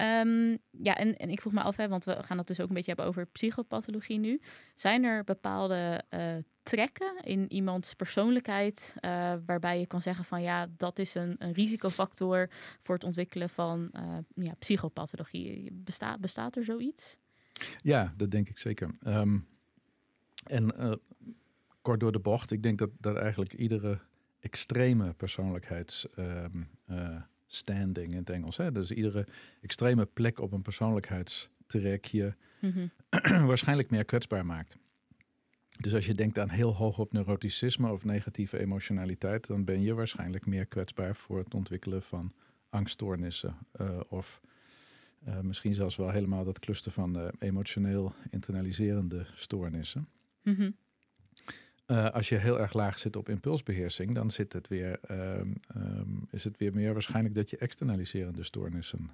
Um, 0.00 0.58
ja, 0.70 0.96
en, 0.96 1.16
en 1.16 1.30
ik 1.30 1.40
vroeg 1.40 1.52
me 1.52 1.60
af, 1.60 1.76
hè, 1.76 1.88
want 1.88 2.04
we 2.04 2.22
gaan 2.22 2.38
het 2.38 2.46
dus 2.46 2.60
ook 2.60 2.68
een 2.68 2.74
beetje 2.74 2.92
hebben 2.92 3.06
over 3.06 3.26
psychopathologie 3.26 4.18
nu. 4.18 4.40
Zijn 4.74 5.04
er 5.04 5.24
bepaalde 5.24 6.02
uh, 6.10 6.36
trekken 6.62 7.16
in 7.22 7.52
iemands 7.52 7.94
persoonlijkheid, 7.94 8.94
uh, 9.00 9.34
waarbij 9.46 9.78
je 9.80 9.86
kan 9.86 10.02
zeggen 10.02 10.24
van 10.24 10.42
ja, 10.42 10.66
dat 10.76 10.98
is 10.98 11.14
een, 11.14 11.36
een 11.38 11.52
risicofactor 11.52 12.48
voor 12.80 12.94
het 12.94 13.04
ontwikkelen 13.04 13.50
van 13.50 13.90
uh, 13.92 14.18
ja, 14.34 14.54
psychopathologie. 14.58 15.72
Besta 15.72 16.18
bestaat 16.18 16.56
er 16.56 16.64
zoiets? 16.64 17.18
Ja, 17.82 18.12
dat 18.16 18.30
denk 18.30 18.48
ik 18.48 18.58
zeker. 18.58 18.90
Um, 19.06 19.46
en 20.46 20.74
uh, 20.78 20.92
kort 21.88 22.00
door 22.00 22.12
de 22.12 22.18
bocht, 22.18 22.50
ik 22.50 22.62
denk 22.62 22.78
dat, 22.78 22.90
dat 22.98 23.16
eigenlijk 23.16 23.52
iedere 23.52 23.98
extreme 24.40 25.12
persoonlijkheidsstanding 25.12 28.06
um, 28.06 28.12
in 28.12 28.18
het 28.18 28.30
Engels, 28.30 28.56
hè, 28.56 28.72
dus 28.72 28.90
iedere 28.90 29.26
extreme 29.60 30.06
plek 30.06 30.40
op 30.40 30.52
een 30.52 30.62
persoonlijkheidstrek 30.62 32.04
je 32.04 32.34
mm 32.60 32.70
-hmm. 32.70 32.90
waarschijnlijk 33.50 33.90
meer 33.90 34.04
kwetsbaar 34.04 34.46
maakt. 34.46 34.76
Dus 35.80 35.94
als 35.94 36.06
je 36.06 36.14
denkt 36.14 36.38
aan 36.38 36.48
heel 36.48 36.74
hoog 36.74 36.98
op 36.98 37.12
neuroticisme 37.12 37.92
of 37.92 38.04
negatieve 38.04 38.58
emotionaliteit, 38.58 39.46
dan 39.46 39.64
ben 39.64 39.82
je 39.82 39.94
waarschijnlijk 39.94 40.46
meer 40.46 40.66
kwetsbaar 40.66 41.16
voor 41.16 41.38
het 41.38 41.54
ontwikkelen 41.54 42.02
van 42.02 42.32
angststoornissen. 42.68 43.56
Uh, 43.80 44.00
of 44.08 44.40
uh, 45.28 45.40
misschien 45.40 45.74
zelfs 45.74 45.96
wel 45.96 46.10
helemaal 46.10 46.44
dat 46.44 46.58
cluster 46.58 46.92
van 46.92 47.18
uh, 47.18 47.28
emotioneel 47.38 48.14
internaliserende 48.30 49.26
stoornissen. 49.34 50.08
Mm 50.42 50.54
-hmm. 50.54 50.76
Als 51.88 52.28
je 52.28 52.36
heel 52.36 52.60
erg 52.60 52.72
laag 52.72 52.98
zit 52.98 53.16
op 53.16 53.28
impulsbeheersing, 53.28 54.14
dan 54.14 54.30
zit 54.30 54.52
het 54.52 54.68
weer, 54.68 54.98
um, 55.10 55.54
um, 55.76 56.28
is 56.30 56.44
het 56.44 56.56
weer 56.56 56.74
meer 56.74 56.92
waarschijnlijk 56.92 57.34
dat 57.34 57.50
je 57.50 57.56
externaliserende 57.56 58.42
stoornissen 58.42 59.10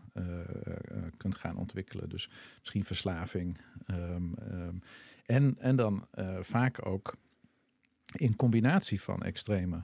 kunt 1.17 1.35
gaan 1.35 1.57
ontwikkelen. 1.57 2.09
Dus 2.09 2.31
misschien 2.59 2.85
verslaving. 2.85 3.59
Um, 3.91 4.35
en, 5.27 5.57
en 5.59 5.77
dan 5.77 6.07
vaak 6.41 6.87
ook 6.87 7.17
in 8.13 8.37
combinatie 8.37 9.01
van 9.01 9.23
extreme 9.23 9.81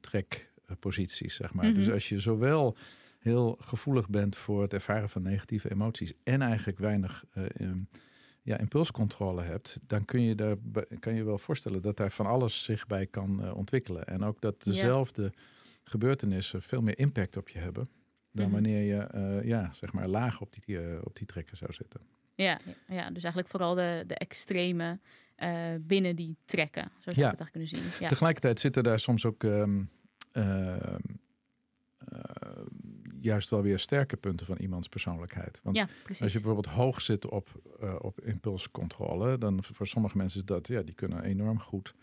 trekposities, 0.00 1.34
zeg 1.34 1.54
maar. 1.54 1.64
Mm 1.64 1.70
-hmm. 1.70 1.80
Dus 1.80 1.90
als 1.90 2.08
je 2.08 2.20
zowel 2.20 2.76
heel 3.18 3.56
gevoelig 3.60 4.08
bent 4.08 4.36
voor 4.36 4.62
het 4.62 4.72
ervaren 4.72 5.08
van 5.08 5.22
negatieve 5.22 5.70
emoties 5.70 6.12
en 6.24 6.42
eigenlijk 6.42 6.78
weinig 6.78 7.24
ja, 8.46 8.58
impulscontrole 8.58 9.42
hebt, 9.42 9.80
dan 9.86 10.04
kun 10.04 10.20
je, 10.20 10.34
daar, 10.34 10.56
kan 11.00 11.14
je 11.14 11.24
wel 11.24 11.38
voorstellen 11.38 11.82
dat 11.82 11.96
daar 11.96 12.10
van 12.10 12.26
alles 12.26 12.64
zich 12.64 12.86
bij 12.86 13.06
kan 13.06 13.44
uh, 13.44 13.56
ontwikkelen. 13.56 14.06
En 14.06 14.24
ook 14.24 14.40
dat 14.40 14.62
dezelfde 14.62 15.32
gebeurtenissen 15.84 16.62
veel 16.62 16.82
meer 16.82 16.98
impact 16.98 17.36
op 17.36 17.48
je 17.48 17.58
hebben 17.58 17.88
dan 18.32 18.44
mhm. 18.44 18.54
wanneer 18.54 18.82
je 18.82 19.08
uh, 19.14 19.48
ja, 19.48 19.70
zeg 19.72 19.92
maar 19.92 20.08
laag 20.08 20.40
op 20.40 20.52
die, 20.52 21.04
op 21.04 21.16
die 21.16 21.26
trekken 21.26 21.56
zou 21.56 21.72
zitten. 21.72 22.00
Ja, 22.34 22.58
ja, 22.88 23.10
dus 23.10 23.22
eigenlijk 23.22 23.48
vooral 23.48 23.74
de, 23.74 24.04
de 24.06 24.14
extreme 24.14 24.98
binnen 25.80 26.16
die 26.16 26.36
trekken, 26.44 26.82
zo 26.82 27.10
zou 27.10 27.16
ja. 27.16 27.22
je 27.22 27.30
het 27.30 27.40
eigenlijk 27.40 27.50
kunnen 27.50 27.68
zien. 27.68 28.00
Ja. 28.00 28.08
Tegelijkertijd 28.08 28.60
zitten 28.60 28.82
daar 28.82 29.00
soms 29.00 29.24
ook 29.24 29.42
um, 29.42 29.90
juist 33.26 33.50
wel 33.50 33.62
weer 33.62 33.78
sterke 33.78 34.16
punten 34.16 34.46
van 34.46 34.56
iemands 34.56 34.88
persoonlijkheid. 34.88 35.60
Want 35.62 35.76
ja, 35.76 35.88
als 36.08 36.32
je 36.32 36.40
bijvoorbeeld 36.40 36.74
hoog 36.74 37.00
zit 37.00 37.28
op, 37.28 37.76
uh, 37.82 37.94
op 37.98 38.20
impulscontrole, 38.20 39.38
dan 39.38 39.62
voor 39.62 39.86
sommige 39.86 40.16
mensen 40.16 40.40
is 40.40 40.46
dat, 40.46 40.68
ja, 40.68 40.82
die 40.82 40.94
kunnen 40.94 41.22
enorm 41.22 41.60
goed 41.60 41.94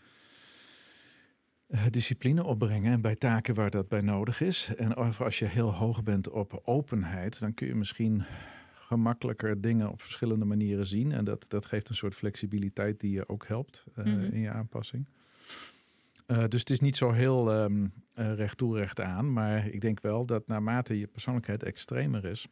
uh, 1.68 1.86
discipline 1.90 2.44
opbrengen 2.44 2.92
en 2.92 3.00
bij 3.00 3.16
taken 3.16 3.54
waar 3.54 3.70
dat 3.70 3.88
bij 3.88 4.00
nodig 4.00 4.40
is. 4.40 4.70
En 4.76 4.94
als 5.18 5.38
je 5.38 5.46
heel 5.46 5.74
hoog 5.74 6.02
bent 6.02 6.30
op 6.30 6.60
openheid, 6.64 7.40
dan 7.40 7.54
kun 7.54 7.66
je 7.66 7.74
misschien 7.74 8.24
gemakkelijker 8.74 9.60
dingen 9.60 9.90
op 9.90 10.02
verschillende 10.02 10.44
manieren 10.44 10.86
zien. 10.86 11.12
En 11.12 11.24
dat, 11.24 11.44
dat 11.48 11.66
geeft 11.66 11.88
een 11.88 11.94
soort 11.94 12.14
flexibiliteit 12.14 13.00
die 13.00 13.10
je 13.10 13.28
ook 13.28 13.46
helpt 13.46 13.84
uh, 13.98 14.04
mm 14.04 14.12
-hmm. 14.12 14.22
in 14.22 14.40
je 14.40 14.50
aanpassing. 14.50 15.06
Uh, 16.26 16.44
dus 16.48 16.60
het 16.60 16.70
is 16.70 16.80
niet 16.80 16.96
zo 16.96 17.10
heel 17.10 17.62
um, 17.62 17.92
uh, 18.18 18.34
recht 18.34 18.56
toe, 18.56 18.78
recht 18.78 19.00
aan. 19.00 19.32
Maar 19.32 19.66
ik 19.66 19.80
denk 19.80 20.00
wel 20.00 20.26
dat 20.26 20.46
naarmate 20.46 20.98
je 20.98 21.06
persoonlijkheid 21.06 21.62
extremer 21.62 22.24
is, 22.24 22.46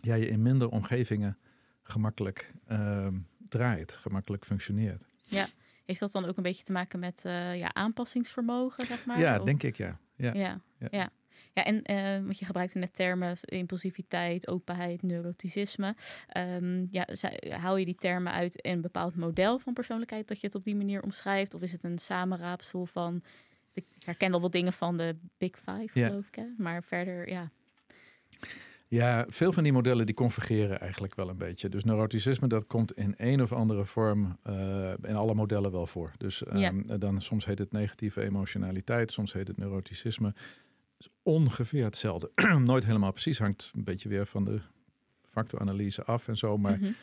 ja, 0.00 0.14
je 0.14 0.28
in 0.28 0.42
minder 0.42 0.68
omgevingen 0.68 1.38
gemakkelijk 1.82 2.54
uh, 2.68 3.08
draait, 3.48 3.96
gemakkelijk 3.96 4.44
functioneert. 4.44 5.06
Ja, 5.24 5.46
heeft 5.84 6.00
dat 6.00 6.12
dan 6.12 6.24
ook 6.24 6.36
een 6.36 6.42
beetje 6.42 6.64
te 6.64 6.72
maken 6.72 6.98
met 6.98 7.22
uh, 7.26 7.56
ja, 7.56 7.74
aanpassingsvermogen, 7.74 8.86
zeg 8.86 9.04
maar? 9.04 9.18
Ja, 9.18 9.38
denk 9.38 9.62
ik 9.62 9.76
ja. 9.76 9.98
Ja, 10.16 10.32
ja. 10.34 10.60
ja. 10.78 10.88
ja. 10.90 11.10
Ja, 11.52 11.64
en 11.64 11.90
uh, 11.90 12.24
want 12.24 12.38
je 12.38 12.44
gebruikt 12.44 12.74
net 12.74 12.94
termen 12.94 13.36
impulsiviteit, 13.40 14.48
openheid, 14.48 15.02
neuroticisme. 15.02 15.94
Um, 16.36 16.86
ja, 16.90 17.06
haal 17.50 17.76
je 17.76 17.84
die 17.84 17.94
termen 17.94 18.32
uit 18.32 18.66
een 18.66 18.80
bepaald 18.80 19.16
model 19.16 19.58
van 19.58 19.72
persoonlijkheid 19.72 20.28
dat 20.28 20.40
je 20.40 20.46
het 20.46 20.56
op 20.56 20.64
die 20.64 20.76
manier 20.76 21.02
omschrijft? 21.02 21.54
Of 21.54 21.62
is 21.62 21.72
het 21.72 21.84
een 21.84 21.98
samenraapsel 21.98 22.86
van. 22.86 23.22
Ik 23.74 23.84
herken 23.98 24.32
al 24.32 24.40
wat 24.40 24.52
dingen 24.52 24.72
van 24.72 24.96
de 24.96 25.16
Big 25.38 25.58
Five, 25.58 25.88
geloof 25.88 26.26
ik. 26.26 26.34
Hè? 26.34 26.46
Maar 26.58 26.82
verder, 26.82 27.28
ja. 27.28 27.50
Ja, 28.88 29.26
veel 29.28 29.52
van 29.52 29.62
die 29.62 29.72
modellen 29.72 30.06
die 30.06 30.14
convergeren 30.14 30.80
eigenlijk 30.80 31.14
wel 31.14 31.28
een 31.28 31.36
beetje. 31.36 31.68
Dus 31.68 31.84
neuroticisme, 31.84 32.48
dat 32.48 32.66
komt 32.66 32.92
in 32.92 33.14
een 33.16 33.42
of 33.42 33.52
andere 33.52 33.84
vorm 33.84 34.38
uh, 34.46 34.92
in 35.02 35.16
alle 35.16 35.34
modellen 35.34 35.72
wel 35.72 35.86
voor. 35.86 36.10
Dus 36.16 36.46
um, 36.46 36.56
ja. 36.58 36.98
dan 36.98 37.20
soms 37.20 37.46
heet 37.46 37.58
het 37.58 37.72
negatieve 37.72 38.22
emotionaliteit, 38.22 39.12
soms 39.12 39.32
heet 39.32 39.48
het 39.48 39.56
neuroticisme 39.56 40.34
ongeveer 41.22 41.84
hetzelfde. 41.84 42.30
Nooit 42.64 42.84
helemaal 42.84 43.12
precies, 43.12 43.38
hangt 43.38 43.70
een 43.74 43.84
beetje 43.84 44.08
weer 44.08 44.26
van 44.26 44.44
de 44.44 44.60
factoranalyse 45.28 46.04
af 46.04 46.28
en 46.28 46.36
zo, 46.36 46.58
maar 46.58 46.78
mm 46.80 46.94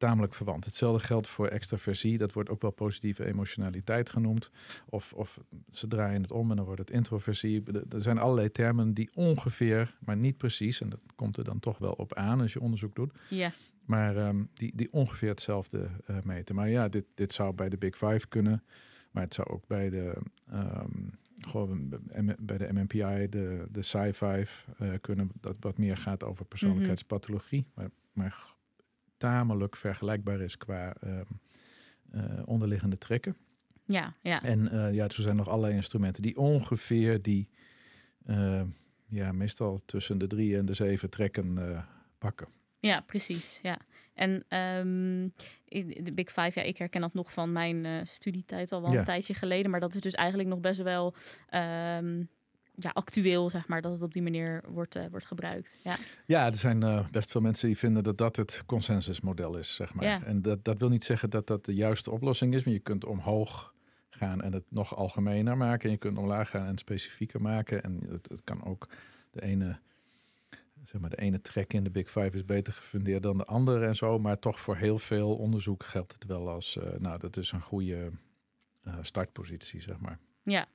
tamelijk 0.00 0.34
verwant. 0.34 0.64
Hetzelfde 0.64 1.06
geldt 1.06 1.28
voor 1.28 1.46
extraversie, 1.46 2.18
dat 2.18 2.32
wordt 2.32 2.48
ook 2.48 2.62
wel 2.62 2.70
positieve 2.70 3.26
emotionaliteit 3.26 4.10
genoemd. 4.10 4.50
Of, 4.86 5.12
of 5.12 5.40
ze 5.72 5.86
draaien 5.86 6.22
het 6.22 6.32
om 6.32 6.50
en 6.50 6.56
dan 6.56 6.64
wordt 6.64 6.80
het 6.80 6.90
introversie. 6.90 7.62
Er 7.90 8.02
zijn 8.02 8.18
allerlei 8.18 8.52
termen 8.52 8.94
die 8.94 9.10
ongeveer, 9.14 9.96
maar 9.98 10.16
niet 10.16 10.36
precies, 10.36 10.80
en 10.80 10.88
dat 10.88 11.00
komt 11.14 11.36
er 11.36 11.44
dan 11.44 11.60
toch 11.60 11.78
wel 11.78 11.92
op 11.92 12.14
aan 12.14 12.40
als 12.40 12.52
je 12.52 12.60
onderzoek 12.60 12.94
doet. 12.94 13.12
Ja. 13.28 13.52
Maar 13.84 14.16
um, 14.16 14.48
die, 14.54 14.72
die 14.74 14.92
ongeveer 14.92 15.28
hetzelfde 15.28 15.88
uh, 16.10 16.16
meten. 16.24 16.54
Maar 16.54 16.68
ja, 16.68 16.88
dit, 16.88 17.04
dit 17.14 17.32
zou 17.32 17.52
bij 17.54 17.68
de 17.68 17.78
Big 17.78 17.96
Five 17.96 18.28
kunnen, 18.28 18.62
maar 19.10 19.22
het 19.22 19.34
zou 19.34 19.48
ook 19.48 19.66
bij 19.66 19.90
de 19.90 20.16
um, 20.52 21.18
gewoon 21.40 21.88
bij 22.38 22.58
de 22.58 22.72
MMPI, 22.72 23.28
de, 23.28 23.66
de 23.70 23.82
sci-fi 23.82 24.44
uh, 24.80 24.94
kunnen 25.00 25.30
dat 25.40 25.56
wat 25.60 25.78
meer 25.78 25.96
gaat 25.96 26.24
over 26.24 26.44
persoonlijkheidspathologie, 26.44 27.66
maar, 27.74 27.90
maar 28.12 28.54
tamelijk 29.16 29.76
vergelijkbaar 29.76 30.40
is 30.40 30.56
qua 30.56 30.96
uh, 31.04 31.20
uh, 32.14 32.22
onderliggende 32.44 32.98
trekken. 32.98 33.36
Ja, 33.84 34.14
ja. 34.22 34.42
En 34.42 34.74
uh, 34.74 34.94
ja, 34.94 35.04
er 35.04 35.22
zijn 35.22 35.36
nog 35.36 35.48
allerlei 35.48 35.74
instrumenten 35.74 36.22
die 36.22 36.36
ongeveer 36.36 37.22
die, 37.22 37.48
ja, 39.08 39.32
meestal 39.32 39.80
tussen 39.84 40.18
de 40.18 40.26
drie 40.26 40.56
en 40.56 40.66
de 40.66 40.74
zeven 40.74 41.10
trekken 41.10 41.58
pakken. 42.18 42.48
Ja, 42.78 43.00
precies. 43.00 43.60
Ja. 43.62 43.78
En 44.14 44.30
um, 44.58 45.32
de 46.04 46.12
Big 46.14 46.28
Five, 46.28 46.52
ja, 46.54 46.62
ik 46.62 46.76
herken 46.76 47.00
dat 47.00 47.14
nog 47.14 47.32
van 47.32 47.52
mijn 47.52 47.84
uh, 47.84 48.00
studietijd 48.02 48.72
al 48.72 48.82
wel 48.82 48.96
een 48.96 49.04
tijdje 49.04 49.34
geleden. 49.34 49.70
Maar 49.70 49.80
dat 49.80 49.94
is 49.94 50.00
dus 50.00 50.14
eigenlijk 50.14 50.48
nog 50.48 50.60
best 50.60 50.82
wel 50.82 51.14
um, 51.54 52.28
ja, 52.74 52.90
actueel, 52.92 53.50
zeg 53.50 53.68
maar, 53.68 53.82
dat 53.82 53.92
het 53.92 54.02
op 54.02 54.12
die 54.12 54.22
manier 54.22 54.62
wordt, 54.68 54.96
uh, 54.96 55.04
wordt 55.10 55.26
gebruikt. 55.26 55.78
Ja, 55.82 55.96
ja 56.26 56.46
er 56.46 56.56
zijn 56.56 56.84
uh, 56.84 57.08
best 57.08 57.30
veel 57.30 57.40
mensen 57.40 57.66
die 57.66 57.78
vinden 57.78 58.02
dat 58.02 58.18
dat 58.18 58.36
het 58.36 58.62
consensusmodel 58.66 59.56
is, 59.56 59.74
zeg 59.74 59.94
maar. 59.94 60.04
Ja. 60.04 60.24
En 60.24 60.42
dat, 60.42 60.64
dat 60.64 60.78
wil 60.78 60.88
niet 60.88 61.04
zeggen 61.04 61.30
dat 61.30 61.46
dat 61.46 61.64
de 61.64 61.74
juiste 61.74 62.10
oplossing 62.10 62.54
is, 62.54 62.64
maar 62.64 62.74
je 62.74 62.80
kunt 62.80 63.04
omhoog 63.04 63.74
gaan 64.10 64.42
en 64.42 64.52
het 64.52 64.64
nog 64.68 64.96
algemener 64.96 65.56
maken. 65.56 65.84
En 65.84 65.90
je 65.90 65.96
kunt 65.96 66.18
omlaag 66.18 66.50
gaan 66.50 66.66
en 66.66 66.78
specifieker 66.78 67.40
maken. 67.40 67.82
En 67.82 68.00
het, 68.08 68.28
het 68.28 68.44
kan 68.44 68.64
ook 68.64 68.88
de 69.30 69.42
ene 69.42 69.78
zeg 70.84 71.00
maar, 71.00 71.10
de 71.10 71.20
ene 71.20 71.40
trek 71.40 71.72
in 71.72 71.84
de 71.84 71.90
Big 71.90 72.10
Five 72.10 72.30
is 72.36 72.44
beter 72.44 72.72
gefundeerd 72.72 73.22
dan 73.22 73.38
de 73.38 73.44
andere 73.44 73.86
en 73.86 73.94
zo. 73.94 74.18
Maar 74.18 74.38
toch 74.38 74.60
voor 74.60 74.76
heel 74.76 74.98
veel 74.98 75.36
onderzoek 75.36 75.84
geldt 75.84 76.12
het 76.12 76.24
wel 76.24 76.48
als, 76.48 76.76
uh, 76.76 76.84
nou, 76.98 77.18
dat 77.18 77.36
is 77.36 77.52
een 77.52 77.60
goede 77.60 78.10
uh, 78.86 78.94
startpositie, 79.00 79.80
zeg 79.80 80.00
maar. 80.00 80.18
Ja. 80.42 80.66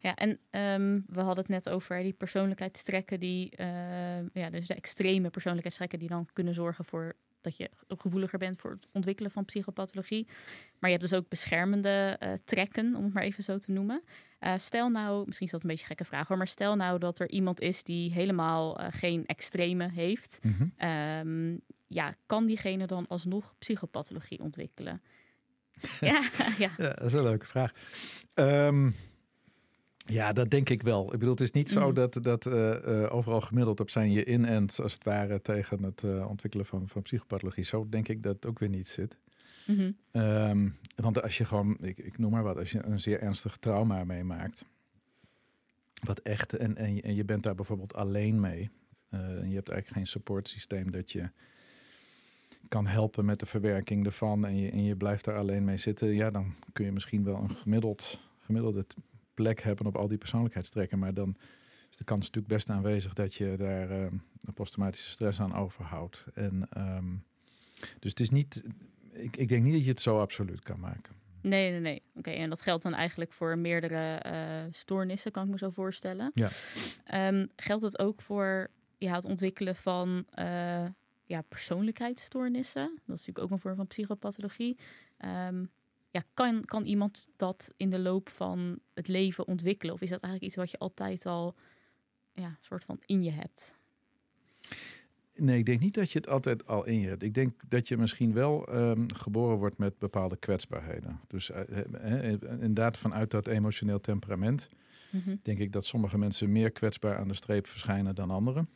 Ja, 0.00 0.14
en 0.14 0.30
um, 0.30 1.04
we 1.08 1.20
hadden 1.20 1.44
het 1.44 1.48
net 1.48 1.68
over 1.68 2.02
die 2.02 2.12
persoonlijkheidstrekken, 2.12 3.20
die, 3.20 3.52
uh, 3.60 4.28
ja, 4.32 4.50
dus 4.50 4.66
de 4.66 4.74
extreme 4.74 5.30
persoonlijkheidstrekken 5.30 5.98
die 5.98 6.08
dan 6.08 6.28
kunnen 6.32 6.54
zorgen 6.54 6.84
voor 6.84 7.14
dat 7.44 7.56
je 7.56 7.70
gevoeliger 7.88 8.38
bent 8.38 8.58
voor 8.58 8.70
het 8.70 8.88
ontwikkelen 8.92 9.30
van 9.30 9.44
psychopathologie. 9.44 10.26
Maar 10.78 10.90
je 10.90 10.96
hebt 10.96 11.10
dus 11.10 11.18
ook 11.18 11.28
beschermende 11.28 12.20
uh, 12.22 12.32
trekken, 12.44 12.96
om 12.96 13.04
het 13.04 13.12
maar 13.12 13.22
even 13.22 13.42
zo 13.42 13.58
te 13.58 13.70
noemen. 13.70 14.02
Uh, 14.40 14.52
stel 14.56 14.88
nou, 14.88 15.26
misschien 15.26 15.46
is 15.46 15.52
dat 15.52 15.62
een 15.62 15.68
beetje 15.68 15.82
een 15.82 15.88
gekke 15.88 16.04
vraag 16.04 16.28
hoor, 16.28 16.36
maar 16.36 16.48
stel 16.48 16.76
nou 16.76 16.98
dat 16.98 17.18
er 17.18 17.30
iemand 17.30 17.60
is 17.60 17.82
die 17.82 18.12
helemaal 18.12 18.80
uh, 18.80 18.86
geen 18.90 19.26
extreme 19.26 19.90
heeft. 19.90 20.40
Mm 20.42 20.56
-hmm. 20.58 20.88
um, 20.88 21.60
ja, 21.86 22.14
kan 22.26 22.46
diegene 22.46 22.86
dan 22.86 23.06
alsnog 23.08 23.54
psychopathologie 23.58 24.40
ontwikkelen? 24.40 25.02
ja, 26.00 26.30
ja. 26.58 26.70
ja, 26.76 26.88
dat 26.88 27.04
is 27.04 27.12
een 27.12 27.22
leuke 27.22 27.46
vraag. 27.46 27.72
Um, 28.34 28.94
ja, 30.04 30.32
dat 30.32 30.50
denk 30.50 30.68
ik 30.68 30.82
wel. 30.82 31.04
Ik 31.04 31.18
bedoel, 31.18 31.30
het 31.30 31.40
is 31.40 31.50
niet 31.50 31.70
zo 31.70 31.88
mm. 31.88 31.94
dat, 31.94 32.18
dat 32.22 32.46
uh, 32.46 32.52
uh, 32.52 33.14
overal 33.14 33.40
gemiddeld 33.40 33.80
op 33.80 33.90
zijn 33.90 34.12
je 34.12 34.24
in 34.24 34.44
en 34.44 34.68
als 34.82 34.92
het 34.92 35.04
ware 35.04 35.40
tegen 35.40 35.82
het 35.82 36.02
uh, 36.02 36.28
ontwikkelen 36.28 36.66
van, 36.66 36.88
van 36.88 37.02
psychopathologie. 37.02 37.64
Zo 37.64 37.88
denk 37.88 38.08
ik 38.08 38.22
dat 38.22 38.34
het 38.34 38.46
ook 38.46 38.58
weer 38.58 38.68
niet 38.68 38.88
zit. 38.88 39.18
Mm 39.66 39.76
-hmm. 39.76 40.22
um, 40.22 40.78
want 40.96 41.22
als 41.22 41.38
je 41.38 41.44
gewoon, 41.44 41.76
ik, 41.80 41.98
ik, 41.98 42.18
noem 42.18 42.30
maar 42.30 42.42
wat, 42.42 42.56
als 42.56 42.72
je 42.72 42.84
een 42.84 43.00
zeer 43.00 43.20
ernstig 43.20 43.56
trauma 43.56 44.04
meemaakt, 44.04 44.64
wat 46.02 46.18
echt, 46.18 46.56
en, 46.56 46.76
en, 46.76 47.02
en 47.02 47.14
je 47.14 47.24
bent 47.24 47.42
daar 47.42 47.54
bijvoorbeeld 47.54 47.94
alleen 47.94 48.40
mee, 48.40 48.70
en 49.10 49.48
je 49.48 49.54
hebt 49.54 49.68
eigenlijk 49.68 49.88
geen 49.88 50.06
supportsysteem 50.06 50.90
dat 50.90 51.12
je 51.12 51.30
kan 52.68 52.86
helpen 52.86 53.24
met 53.24 53.38
de 53.38 53.46
verwerking 53.46 54.06
ervan 54.06 54.46
en 54.46 54.56
je, 54.56 54.70
en 54.70 54.84
je 54.84 54.96
blijft 54.96 55.24
daar 55.24 55.38
alleen 55.38 55.64
mee 55.64 55.76
zitten, 55.76 56.14
ja, 56.14 56.30
dan 56.30 56.54
kun 56.72 56.84
je 56.84 56.92
misschien 56.92 57.24
wel 57.24 57.36
een 57.36 57.54
gemiddeld, 57.54 58.20
gemiddelde 58.40 58.86
plek 59.34 59.60
hebben 59.60 59.86
op 59.86 59.96
al 59.96 60.08
die 60.08 60.18
persoonlijkheidstrekken. 60.18 60.98
Maar 60.98 61.14
dan 61.14 61.36
is 61.90 61.96
de 61.96 62.04
kans 62.04 62.20
natuurlijk 62.20 62.54
best 62.54 62.70
aanwezig 62.70 63.12
dat 63.12 63.34
je 63.34 63.54
daar 63.56 63.90
uh, 63.90 64.00
een 64.40 64.54
posttraumatische 64.54 65.10
stress 65.10 65.40
aan 65.40 65.54
overhoudt. 65.54 66.24
En 66.34 66.68
um, 66.76 67.24
dus 67.98 68.10
het 68.10 68.20
is 68.20 68.30
niet, 68.30 68.64
ik, 69.12 69.36
ik 69.36 69.48
denk 69.48 69.64
niet 69.64 69.72
dat 69.72 69.84
je 69.84 69.90
het 69.90 70.00
zo 70.00 70.20
absoluut 70.20 70.62
kan 70.62 70.80
maken. 70.80 71.14
Nee, 71.40 71.70
nee, 71.70 71.80
nee. 71.80 72.02
Oké, 72.08 72.18
okay, 72.18 72.34
en 72.34 72.48
dat 72.48 72.62
geldt 72.62 72.82
dan 72.82 72.94
eigenlijk 72.94 73.32
voor 73.32 73.58
meerdere 73.58 74.22
uh, 74.26 74.72
stoornissen, 74.72 75.32
kan 75.32 75.44
ik 75.44 75.50
me 75.50 75.58
zo 75.58 75.70
voorstellen. 75.70 76.30
Ja. 76.34 76.48
Um, 77.28 77.48
geldt 77.56 77.82
het 77.82 77.98
ook 77.98 78.22
voor 78.22 78.70
ja, 78.98 79.14
het 79.14 79.24
ontwikkelen 79.24 79.76
van 79.76 80.26
uh, 80.38 80.86
ja, 81.24 81.42
persoonlijkheidsstoornissen? 81.48 82.82
Dat 82.82 83.16
is 83.16 83.26
natuurlijk 83.26 83.38
ook 83.38 83.50
een 83.50 83.58
vorm 83.58 83.76
van 83.76 83.86
psychopathologie. 83.86 84.78
Um, 85.24 85.70
ja, 86.14 86.24
kan, 86.34 86.64
kan 86.64 86.84
iemand 86.84 87.28
dat 87.36 87.72
in 87.76 87.90
de 87.90 87.98
loop 87.98 88.28
van 88.28 88.78
het 88.94 89.08
leven 89.08 89.46
ontwikkelen? 89.46 89.94
Of 89.94 90.00
is 90.00 90.10
dat 90.10 90.20
eigenlijk 90.20 90.52
iets 90.52 90.62
wat 90.62 90.70
je 90.70 90.78
altijd 90.78 91.26
al 91.26 91.54
ja, 92.32 92.58
soort 92.60 92.84
van 92.84 92.98
in 93.06 93.22
je 93.22 93.30
hebt? 93.30 93.76
Nee, 95.36 95.58
ik 95.58 95.66
denk 95.66 95.80
niet 95.80 95.94
dat 95.94 96.10
je 96.10 96.18
het 96.18 96.28
altijd 96.28 96.66
al 96.66 96.84
in 96.84 97.00
je 97.00 97.08
hebt. 97.08 97.22
Ik 97.22 97.34
denk 97.34 97.60
dat 97.68 97.88
je 97.88 97.96
misschien 97.96 98.32
wel 98.32 98.66
ehm, 98.66 99.06
geboren 99.14 99.56
wordt 99.56 99.78
met 99.78 99.98
bepaalde 99.98 100.36
kwetsbaarheden. 100.36 101.20
Dus 101.26 101.50
eh, 101.50 101.78
eh, 101.78 102.32
eh, 102.32 102.40
inderdaad, 102.42 102.98
vanuit 102.98 103.30
dat 103.30 103.46
emotioneel 103.46 104.00
temperament 104.00 104.68
Mhm. 105.14 105.36
denk 105.42 105.58
ik 105.58 105.72
dat 105.72 105.84
sommige 105.84 106.18
mensen 106.18 106.52
meer 106.52 106.70
kwetsbaar 106.70 107.18
aan 107.18 107.28
de 107.28 107.34
streep 107.34 107.66
verschijnen 107.66 108.14
dan 108.14 108.30
anderen. 108.30 108.68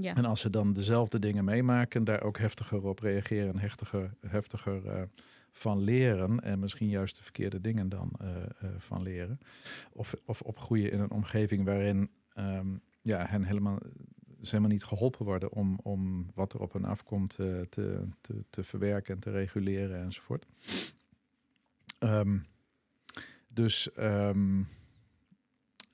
Ja. 0.00 0.14
En 0.14 0.24
als 0.24 0.40
ze 0.40 0.50
dan 0.50 0.72
dezelfde 0.72 1.18
dingen 1.18 1.44
meemaken, 1.44 2.04
daar 2.04 2.22
ook 2.22 2.38
heftiger 2.38 2.84
op 2.84 2.98
reageren 2.98 3.52
en 3.52 3.58
heftiger, 3.58 4.14
heftiger 4.26 4.86
eh, 4.86 5.02
van 5.50 5.80
leren. 5.80 6.40
En 6.40 6.58
misschien 6.58 6.88
juist 6.88 7.16
de 7.16 7.22
verkeerde 7.22 7.60
dingen 7.60 7.88
dan 7.88 8.12
eh, 8.20 8.36
eh, 8.36 8.70
van 8.78 9.02
leren. 9.02 9.40
Of, 9.92 10.14
of 10.24 10.40
opgroeien 10.40 10.92
in 10.92 11.00
een 11.00 11.10
omgeving 11.10 11.64
waarin 11.64 12.10
ehm, 12.32 12.76
ja, 13.02 13.26
hen 13.26 13.44
helemaal, 13.44 13.78
ze 14.40 14.48
helemaal 14.48 14.70
niet 14.70 14.84
geholpen 14.84 15.24
worden 15.24 15.52
om, 15.52 15.78
om 15.82 16.30
wat 16.34 16.52
er 16.52 16.60
op 16.60 16.72
hen 16.72 16.84
afkomt 16.84 17.34
te, 17.34 17.66
te, 17.68 18.04
te 18.50 18.64
verwerken 18.64 19.14
en 19.14 19.20
te 19.20 19.30
reguleren 19.30 20.02
enzovoort. 20.02 20.46
Ehm, 21.98 22.38
dus 23.48 23.92
ehm, 23.92 24.62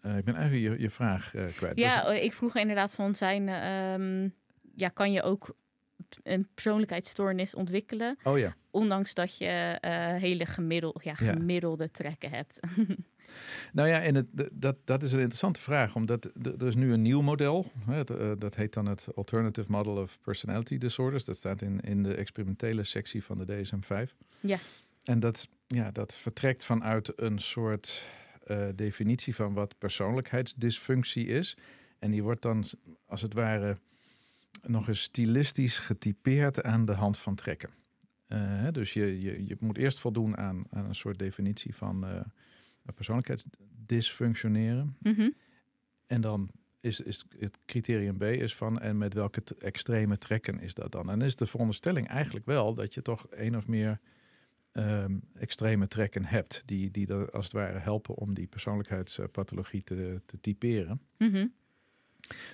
eh, 0.05 0.17
ik 0.17 0.25
ben 0.25 0.35
eigenlijk 0.35 0.77
je, 0.77 0.83
je 0.83 0.91
vraag 0.91 1.35
eh, 1.35 1.45
kwijt. 1.57 1.79
Ja, 1.79 2.07
eh, 2.07 2.25
ik 2.25 2.33
vroeg 2.33 2.57
inderdaad 2.57 2.95
van 2.95 3.15
zijn, 3.15 3.49
ehm, 3.49 4.29
ja, 4.75 4.89
kan 4.89 5.13
je 5.13 5.23
ook 5.23 5.55
een 6.23 6.49
persoonlijkheidsstoornis 6.55 7.55
ontwikkelen, 7.55 8.17
oh 8.23 8.39
ja. 8.39 8.55
ondanks 8.71 9.15
dat 9.15 9.37
je 9.37 9.79
hele 10.21 10.47
gemiddel, 10.47 11.01
ja, 11.03 11.15
Ja. 11.19 11.33
gemiddelde 11.33 11.91
trekken 11.91 12.31
hebt. 12.31 12.61
Nou 13.73 13.89
ja, 13.89 14.01
en 14.01 14.15
het, 14.15 14.27
dat, 14.53 14.77
dat 14.85 15.03
is 15.03 15.13
een 15.13 15.19
interessante 15.19 15.61
vraag, 15.61 15.95
omdat 15.95 16.31
er 16.43 16.67
is 16.67 16.75
nu 16.75 16.93
een 16.93 17.03
nieuw 17.03 17.21
model. 17.21 17.67
Hè, 17.87 18.05
dat 18.39 18.55
heet 18.55 18.73
dan 18.73 18.87
het 18.87 19.07
Alternative 19.15 19.71
Model 19.71 19.97
of 19.97 20.19
Personality 20.21 20.79
Disorders. 20.79 21.25
Dat 21.25 21.37
staat 21.37 21.63
in, 21.63 21.81
in 21.81 22.03
de 22.03 22.15
experimentele 22.15 22.85
sectie 22.85 23.25
van 23.25 23.39
de 23.39 23.45
DSM-5. 23.45 24.15
Ja. 24.41 24.59
En 25.05 25.21
dat, 25.21 25.49
ja, 25.67 25.91
dat 25.91 26.15
vertrekt 26.15 26.65
vanuit 26.65 27.13
een 27.17 27.39
soort 27.39 28.07
eh, 28.47 28.69
definitie 28.75 29.35
van 29.35 29.55
wat 29.55 29.79
persoonlijkheidsdysfunctie 29.79 31.27
is. 31.27 31.57
En 31.99 32.11
die 32.11 32.23
wordt 32.23 32.43
dan, 32.43 32.65
als 33.07 33.23
het 33.23 33.33
ware, 33.33 33.79
nog 34.63 34.89
eens 34.89 35.03
stilistisch 35.03 35.79
getypeerd 35.79 36.63
aan 36.63 36.85
de 36.85 36.93
hand 36.93 37.19
van 37.19 37.35
trekken. 37.35 37.71
Eh, 38.27 38.69
dus 38.73 38.93
je, 38.93 39.21
je, 39.21 39.47
je 39.47 39.57
moet 39.61 39.79
eerst 39.79 39.99
voldoen 39.99 40.37
aan, 40.37 40.65
aan 40.71 40.85
een 40.85 40.95
soort 40.95 41.19
definitie 41.19 41.75
van 41.75 42.07
eh 42.07 42.21
persoonlijkheidsdysfunctioneren. 42.95 44.97
Mhm. 45.03 45.31
En 46.07 46.21
dan 46.21 46.51
is, 46.81 47.01
is 47.01 47.25
het 47.39 47.59
criterium 47.67 48.19
B 48.19 48.23
is 48.23 48.55
van 48.55 48.81
en 48.81 48.99
met 48.99 49.15
welke 49.15 49.43
extreme 49.59 50.19
trekken 50.19 50.61
is 50.61 50.75
dat 50.75 50.93
dan? 50.93 51.11
En 51.11 51.23
is 51.23 51.37
de 51.37 51.47
veronderstelling 51.47 52.09
eigenlijk 52.09 52.47
wel 52.47 52.75
dat 52.75 52.95
je 52.95 53.03
toch 53.03 53.27
één 53.27 53.55
of 53.55 53.67
meer 53.67 54.01
ehm, 54.75 55.17
extreme 55.39 55.87
trekken 55.89 56.25
hebt, 56.25 56.63
die, 56.65 56.91
die 56.91 57.07
er 57.09 57.31
als 57.31 57.45
het 57.45 57.55
ware 57.55 57.79
helpen 57.79 58.15
om 58.15 58.35
die 58.35 58.47
persoonlijkheidspathologie 58.47 59.83
te, 59.83 60.21
te 60.27 60.41
typeren. 60.41 61.01
Mhm. 61.19 61.47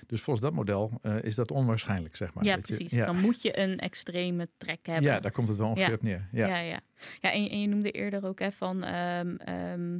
Dus 0.07 0.21
volgens 0.21 0.45
dat 0.45 0.53
model 0.55 0.91
eh, 1.01 1.23
is 1.23 1.35
dat 1.35 1.51
onwaarschijnlijk, 1.51 2.15
zeg 2.15 2.33
maar. 2.33 2.43
ja, 2.43 2.57
precies. 2.57 2.91
ja, 2.91 3.05
Dan 3.05 3.19
moet 3.19 3.41
je 3.41 3.59
een 3.59 3.79
extreme 3.79 4.49
trek 4.57 4.85
hebben. 4.85 5.03
ja, 5.03 5.19
daar 5.19 5.31
komt 5.31 5.47
het 5.47 5.57
wel 5.57 5.67
ongeveer 5.67 5.87
Ja. 5.89 5.93
op 5.95 6.01
neer. 6.01 6.27
Ja. 6.31 6.47
Ja, 6.47 6.57
ja. 6.57 6.79
ja 7.19 7.31
en, 7.31 7.49
en 7.49 7.61
je 7.61 7.67
noemde 7.67 7.91
eerder 7.91 8.25
ook 8.25 8.39
hè, 8.39 8.51
van 8.51 8.83
ehm, 8.83 9.35
ehm, 9.35 9.99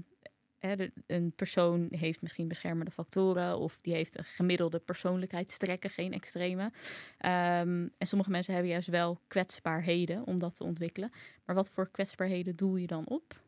een 1.07 1.33
persoon 1.35 1.87
heeft 1.89 2.21
misschien 2.21 2.47
beschermende 2.47 2.91
factoren 2.91 3.57
of 3.57 3.79
die 3.81 3.93
heeft 3.93 4.17
een 4.17 4.23
gemiddelde 4.23 4.79
persoonlijkheidstrekken, 4.79 5.89
geen 5.89 6.13
extreme. 6.13 6.71
Ehm, 7.17 7.87
en 7.97 8.07
sommige 8.07 8.31
mensen 8.31 8.53
hebben 8.53 8.71
juist 8.71 8.87
wel 8.87 9.19
kwetsbaarheden 9.27 10.25
om 10.25 10.39
dat 10.39 10.55
te 10.55 10.63
ontwikkelen. 10.63 11.11
Maar 11.45 11.55
wat 11.55 11.71
voor 11.71 11.91
kwetsbaarheden 11.91 12.55
doel 12.55 12.75
je 12.75 12.87
dan 12.87 13.07
op? 13.07 13.41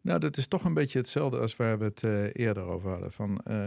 Nou, 0.00 0.18
dat 0.18 0.36
is 0.36 0.46
toch 0.46 0.64
een 0.64 0.74
beetje 0.74 0.98
hetzelfde 0.98 1.38
als 1.38 1.56
waar 1.56 1.78
we 1.78 1.84
het 1.84 2.02
eh, 2.02 2.24
eerder 2.32 2.62
over 2.62 2.90
hadden. 2.90 3.12
Van, 3.12 3.38
eh, 3.44 3.64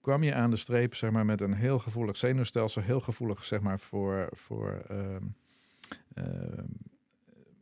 kwam 0.00 0.22
je 0.22 0.34
aan 0.34 0.50
de 0.50 0.56
streep 0.56 0.94
zeg 0.94 1.10
maar, 1.10 1.24
met 1.24 1.40
een 1.40 1.54
heel 1.54 1.78
gevoelig 1.78 2.16
zenuwstelsel, 2.16 2.82
heel 2.82 3.00
gevoelig 3.00 3.44
zeg 3.44 3.60
maar, 3.60 3.80
voor, 3.80 4.28
voor 4.32 4.82
ehm, 4.88 5.24
ehm, 6.14 6.66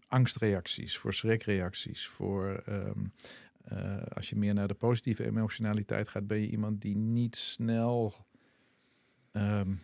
angstreacties, 0.09 0.99
voor 0.99 1.15
schrikreacties, 1.15 2.07
voor 2.07 2.63
ehm, 2.67 3.05
eh, 3.65 4.03
als 4.15 4.29
je 4.29 4.37
meer 4.37 4.55
naar 4.55 4.69
de 4.69 4.75
positieve 4.75 5.25
emotionaliteit 5.25 6.09
gaat, 6.09 6.27
ben 6.27 6.41
je 6.41 6.51
iemand 6.51 6.81
die 6.81 6.97
niet 6.97 7.37
snel 7.37 8.15
ehm, 9.33 9.75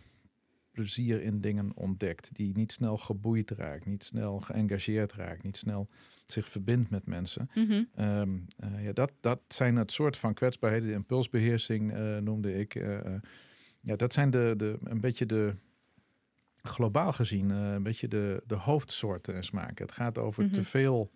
plezier 0.70 1.22
in 1.22 1.40
dingen 1.40 1.72
ontdekt, 1.74 2.34
die 2.34 2.56
niet 2.56 2.72
snel 2.72 2.96
geboeid 2.96 3.50
raakt, 3.50 3.86
niet 3.86 4.04
snel 4.04 4.38
geëngageerd 4.38 5.12
raakt, 5.12 5.42
niet 5.42 5.56
snel 5.56 5.88
zich 6.26 6.48
verbindt 6.48 6.90
met 6.90 7.06
mensen. 7.06 7.50
Mhm. 7.54 7.82
Ehm, 7.94 8.38
eh, 8.56 8.84
ja, 8.84 8.92
dat, 8.92 9.12
dat 9.20 9.40
zijn 9.48 9.76
het 9.76 9.92
soort 9.92 10.16
van 10.16 10.34
kwetsbaarheden. 10.34 10.88
De 10.88 10.94
impulsbeheersing 10.94 11.92
eh, 11.92 12.16
noemde 12.16 12.58
ik. 12.58 12.74
ja, 13.80 13.96
dat 13.96 14.12
zijn 14.12 14.30
de, 14.30 14.54
de, 14.56 14.78
een 14.82 15.00
beetje 15.00 15.26
de, 15.26 15.54
globaal 16.68 17.12
gezien, 17.12 17.50
eh, 17.50 17.72
een 17.72 17.82
beetje 17.82 18.08
de, 18.08 18.42
de 18.46 18.54
hoofdsoorten 18.54 19.34
en 19.34 19.44
smaken. 19.44 19.86
Het 19.86 19.94
gaat 19.94 20.18
over 20.18 20.44
Mhm. 20.44 20.52
te 20.52 20.64
veel, 20.64 21.08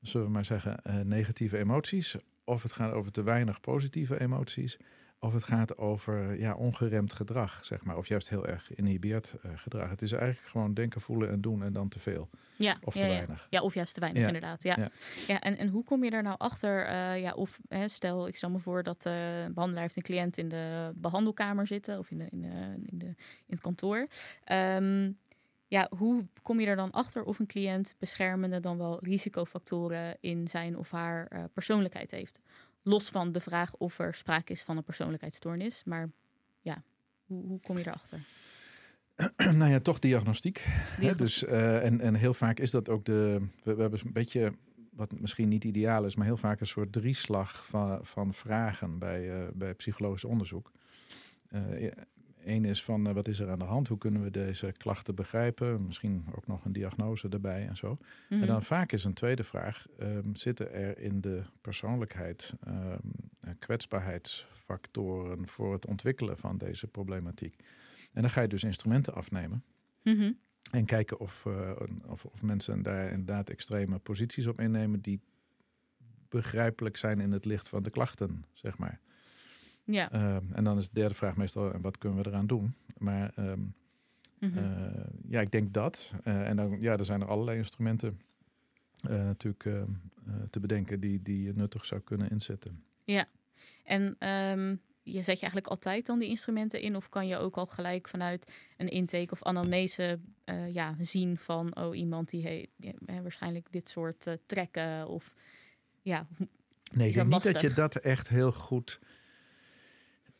zullen 0.00 0.26
we 0.26 0.32
maar 0.32 0.44
zeggen, 0.44 0.82
eh, 0.82 1.00
negatieve 1.00 1.58
emoties. 1.58 2.16
Of 2.44 2.62
het 2.62 2.72
gaat 2.72 2.92
over 2.92 3.12
te 3.12 3.22
weinig 3.22 3.60
positieve 3.60 4.20
emoties. 4.20 4.76
Of 5.26 5.32
het 5.32 5.42
gaat 5.44 5.78
over 5.78 6.38
ja, 6.38 6.54
ongeremd 6.54 7.12
gedrag, 7.12 7.64
zeg 7.64 7.84
maar. 7.84 7.96
Of 7.96 8.06
juist 8.08 8.28
heel 8.28 8.46
erg 8.46 8.66
geïnhibeerd 8.66 9.34
eh, 9.42 9.50
gedrag. 9.56 9.90
Het 9.90 10.02
is 10.02 10.12
eigenlijk 10.12 10.46
gewoon 10.50 10.74
denken, 10.74 11.00
voelen 11.00 11.30
en 11.30 11.40
doen 11.40 11.62
en 11.62 11.72
dan 11.72 11.88
te 11.88 11.98
veel. 11.98 12.28
Ja, 12.56 12.78
Of 12.82 12.92
te 12.92 13.00
ja. 13.00 13.06
weinig. 13.06 13.46
Ja, 13.50 13.60
of 13.62 13.74
juist 13.74 13.94
te 13.94 14.00
weinig, 14.00 14.20
Ja. 14.22 14.26
inderdaad. 14.26 14.62
Ja. 14.62 14.76
Ja. 15.26 15.40
En, 15.40 15.56
en 15.58 15.68
hoe 15.68 15.84
kom 15.84 16.04
je 16.04 16.10
daar 16.10 16.22
nou 16.22 16.38
achter? 16.38 16.86
eh, 16.86 17.20
ja, 17.20 17.32
of 17.32 17.58
hè, 17.68 17.88
stel, 17.88 18.26
ik 18.28 18.36
stel 18.36 18.50
me 18.50 18.58
voor 18.58 18.82
dat 18.82 19.06
eh, 19.06 19.42
een 19.42 19.52
behandelaar 19.54 19.82
heeft 19.82 19.96
een 19.96 20.02
cliënt 20.02 20.38
in 20.38 20.48
de 20.48 20.92
behandelkamer 20.94 21.66
zitten 21.66 21.98
of 21.98 22.10
in, 22.10 22.18
de, 22.18 22.26
in, 22.30 22.40
de, 22.40 22.48
in, 22.86 22.98
de, 22.98 23.06
in 23.06 23.14
het 23.46 23.60
kantoor. 23.60 24.06
Ehm, 24.44 25.10
ja, 25.68 25.90
hoe 25.98 26.26
kom 26.42 26.60
je 26.60 26.66
er 26.66 26.76
dan 26.76 26.90
achter 26.90 27.22
of 27.24 27.38
een 27.38 27.46
cliënt 27.46 27.94
beschermende 27.98 28.60
dan 28.60 28.78
wel 28.78 28.98
risicofactoren 29.04 30.16
in 30.20 30.48
zijn 30.48 30.78
of 30.78 30.90
haar 30.90 31.26
eh, 31.26 31.44
persoonlijkheid 31.52 32.10
heeft? 32.10 32.40
Los 32.88 33.08
van 33.08 33.32
de 33.32 33.40
vraag 33.40 33.74
of 33.74 33.98
er 33.98 34.14
sprake 34.14 34.52
is 34.52 34.62
van 34.62 34.76
een 34.76 34.84
persoonlijkheidsstoornis. 34.84 35.84
Maar 35.84 36.10
ja, 36.60 36.82
hoe, 37.24 37.46
hoe 37.46 37.60
kom 37.60 37.78
je 37.78 37.86
erachter? 37.86 38.20
nou 39.58 39.70
ja, 39.70 39.78
toch 39.78 39.98
diagnostiek. 39.98 40.64
Hè, 40.66 41.14
dus, 41.14 41.44
eh, 41.44 41.84
en, 41.84 42.00
en 42.00 42.14
heel 42.14 42.34
vaak 42.34 42.58
is 42.58 42.70
dat 42.70 42.88
ook 42.88 43.04
de. 43.04 43.46
We, 43.62 43.74
we 43.74 43.80
hebben 43.80 44.00
een 44.04 44.12
beetje, 44.12 44.52
wat 44.92 45.20
misschien 45.20 45.48
niet 45.48 45.64
ideaal 45.64 46.04
is, 46.04 46.16
maar 46.16 46.26
heel 46.26 46.36
vaak 46.36 46.60
een 46.60 46.66
soort 46.66 46.92
drieslag 46.92 47.66
van, 47.66 47.98
van 48.02 48.34
vragen 48.34 48.98
bij, 48.98 49.30
eh, 49.30 49.48
bij 49.52 49.74
psychologisch 49.74 50.24
onderzoek. 50.24 50.72
Eén 52.46 52.64
is 52.64 52.84
van 52.84 53.06
eh, 53.06 53.14
wat 53.14 53.28
is 53.28 53.40
er 53.40 53.50
aan 53.50 53.58
de 53.58 53.64
hand? 53.64 53.88
Hoe 53.88 53.98
kunnen 53.98 54.22
we 54.22 54.30
deze 54.30 54.72
klachten 54.76 55.14
begrijpen? 55.14 55.86
Misschien 55.86 56.26
ook 56.36 56.46
nog 56.46 56.64
een 56.64 56.72
diagnose 56.72 57.28
erbij 57.28 57.66
en 57.68 57.76
zo. 57.76 57.98
Mhm. 58.28 58.40
En 58.40 58.46
dan 58.46 58.62
vaak 58.62 58.92
is 58.92 59.04
een 59.04 59.14
tweede 59.14 59.44
vraag: 59.44 59.86
ehm, 59.98 60.34
zitten 60.34 60.72
er 60.72 60.98
in 60.98 61.20
de 61.20 61.42
persoonlijkheid 61.60 62.54
ehm, 62.64 62.98
eh, 63.40 63.50
kwetsbaarheidsfactoren 63.58 65.46
voor 65.46 65.72
het 65.72 65.86
ontwikkelen 65.86 66.38
van 66.38 66.58
deze 66.58 66.86
problematiek? 66.86 67.56
En 68.12 68.22
dan 68.22 68.30
ga 68.30 68.40
je 68.40 68.48
dus 68.48 68.64
instrumenten 68.64 69.14
afnemen. 69.14 69.64
Mhm. 70.02 70.32
En 70.70 70.84
kijken 70.84 71.20
of, 71.20 71.46
eh, 71.46 71.70
of, 72.06 72.24
of 72.24 72.42
mensen 72.42 72.82
daar 72.82 73.10
inderdaad 73.10 73.50
extreme 73.50 73.98
posities 73.98 74.46
op 74.46 74.60
innemen 74.60 75.00
die 75.00 75.20
begrijpelijk 76.28 76.96
zijn 76.96 77.20
in 77.20 77.32
het 77.32 77.44
licht 77.44 77.68
van 77.68 77.82
de 77.82 77.90
klachten, 77.90 78.44
zeg 78.52 78.78
maar. 78.78 79.00
Ja. 79.86 80.12
Ehm, 80.12 80.44
en 80.52 80.64
dan 80.64 80.78
is 80.78 80.88
de 80.88 80.94
derde 81.00 81.14
vraag 81.14 81.36
meestal, 81.36 81.72
en 81.72 81.80
wat 81.80 81.98
kunnen 81.98 82.22
we 82.22 82.28
eraan 82.28 82.46
doen? 82.46 82.74
Maar 82.98 83.32
ehm, 83.34 83.60
Mhm. 84.38 84.58
eh, 84.58 85.04
ja, 85.28 85.40
ik 85.40 85.50
denk 85.50 85.72
dat. 85.74 86.12
Eh, 86.24 86.48
en 86.48 86.56
dan, 86.56 86.80
ja, 86.80 86.96
er 86.96 87.04
zijn 87.04 87.20
er 87.20 87.28
allerlei 87.28 87.58
instrumenten 87.58 88.20
eh, 89.00 89.10
natuurlijk 89.10 89.64
ehm, 89.64 89.90
eh, 90.26 90.34
te 90.50 90.60
bedenken 90.60 91.00
die, 91.00 91.22
die 91.22 91.42
je 91.42 91.52
nuttig 91.54 91.84
zou 91.84 92.00
kunnen 92.00 92.30
inzetten. 92.30 92.84
En 93.84 94.16
ehm, 94.18 94.76
je 95.02 95.22
zet 95.22 95.34
je 95.34 95.40
eigenlijk 95.40 95.66
altijd 95.66 96.06
dan 96.06 96.18
die 96.18 96.28
instrumenten 96.28 96.80
in? 96.80 96.96
Of 96.96 97.08
kan 97.08 97.26
je 97.26 97.36
ook 97.36 97.56
al 97.56 97.66
gelijk 97.66 98.08
vanuit 98.08 98.52
een 98.76 98.88
intake 98.88 99.30
of 99.30 99.42
anamnese 99.42 100.18
eh, 100.44 100.74
ja, 100.74 100.94
zien 101.00 101.38
van... 101.38 101.76
oh, 101.76 101.96
iemand 101.96 102.30
die 102.30 102.70
waarschijnlijk 103.22 103.72
dit 103.72 103.88
soort 103.88 104.26
eh, 104.26 104.34
trekken 104.46 105.08
of... 105.08 105.34
Ja, 106.02 106.26
Nee, 106.92 107.08
ik 107.08 107.14
denk 107.14 107.26
niet 107.28 107.42
dat 107.42 107.60
je 107.60 107.72
dat 107.72 107.96
echt 107.96 108.28
heel 108.28 108.52
goed. 108.52 108.98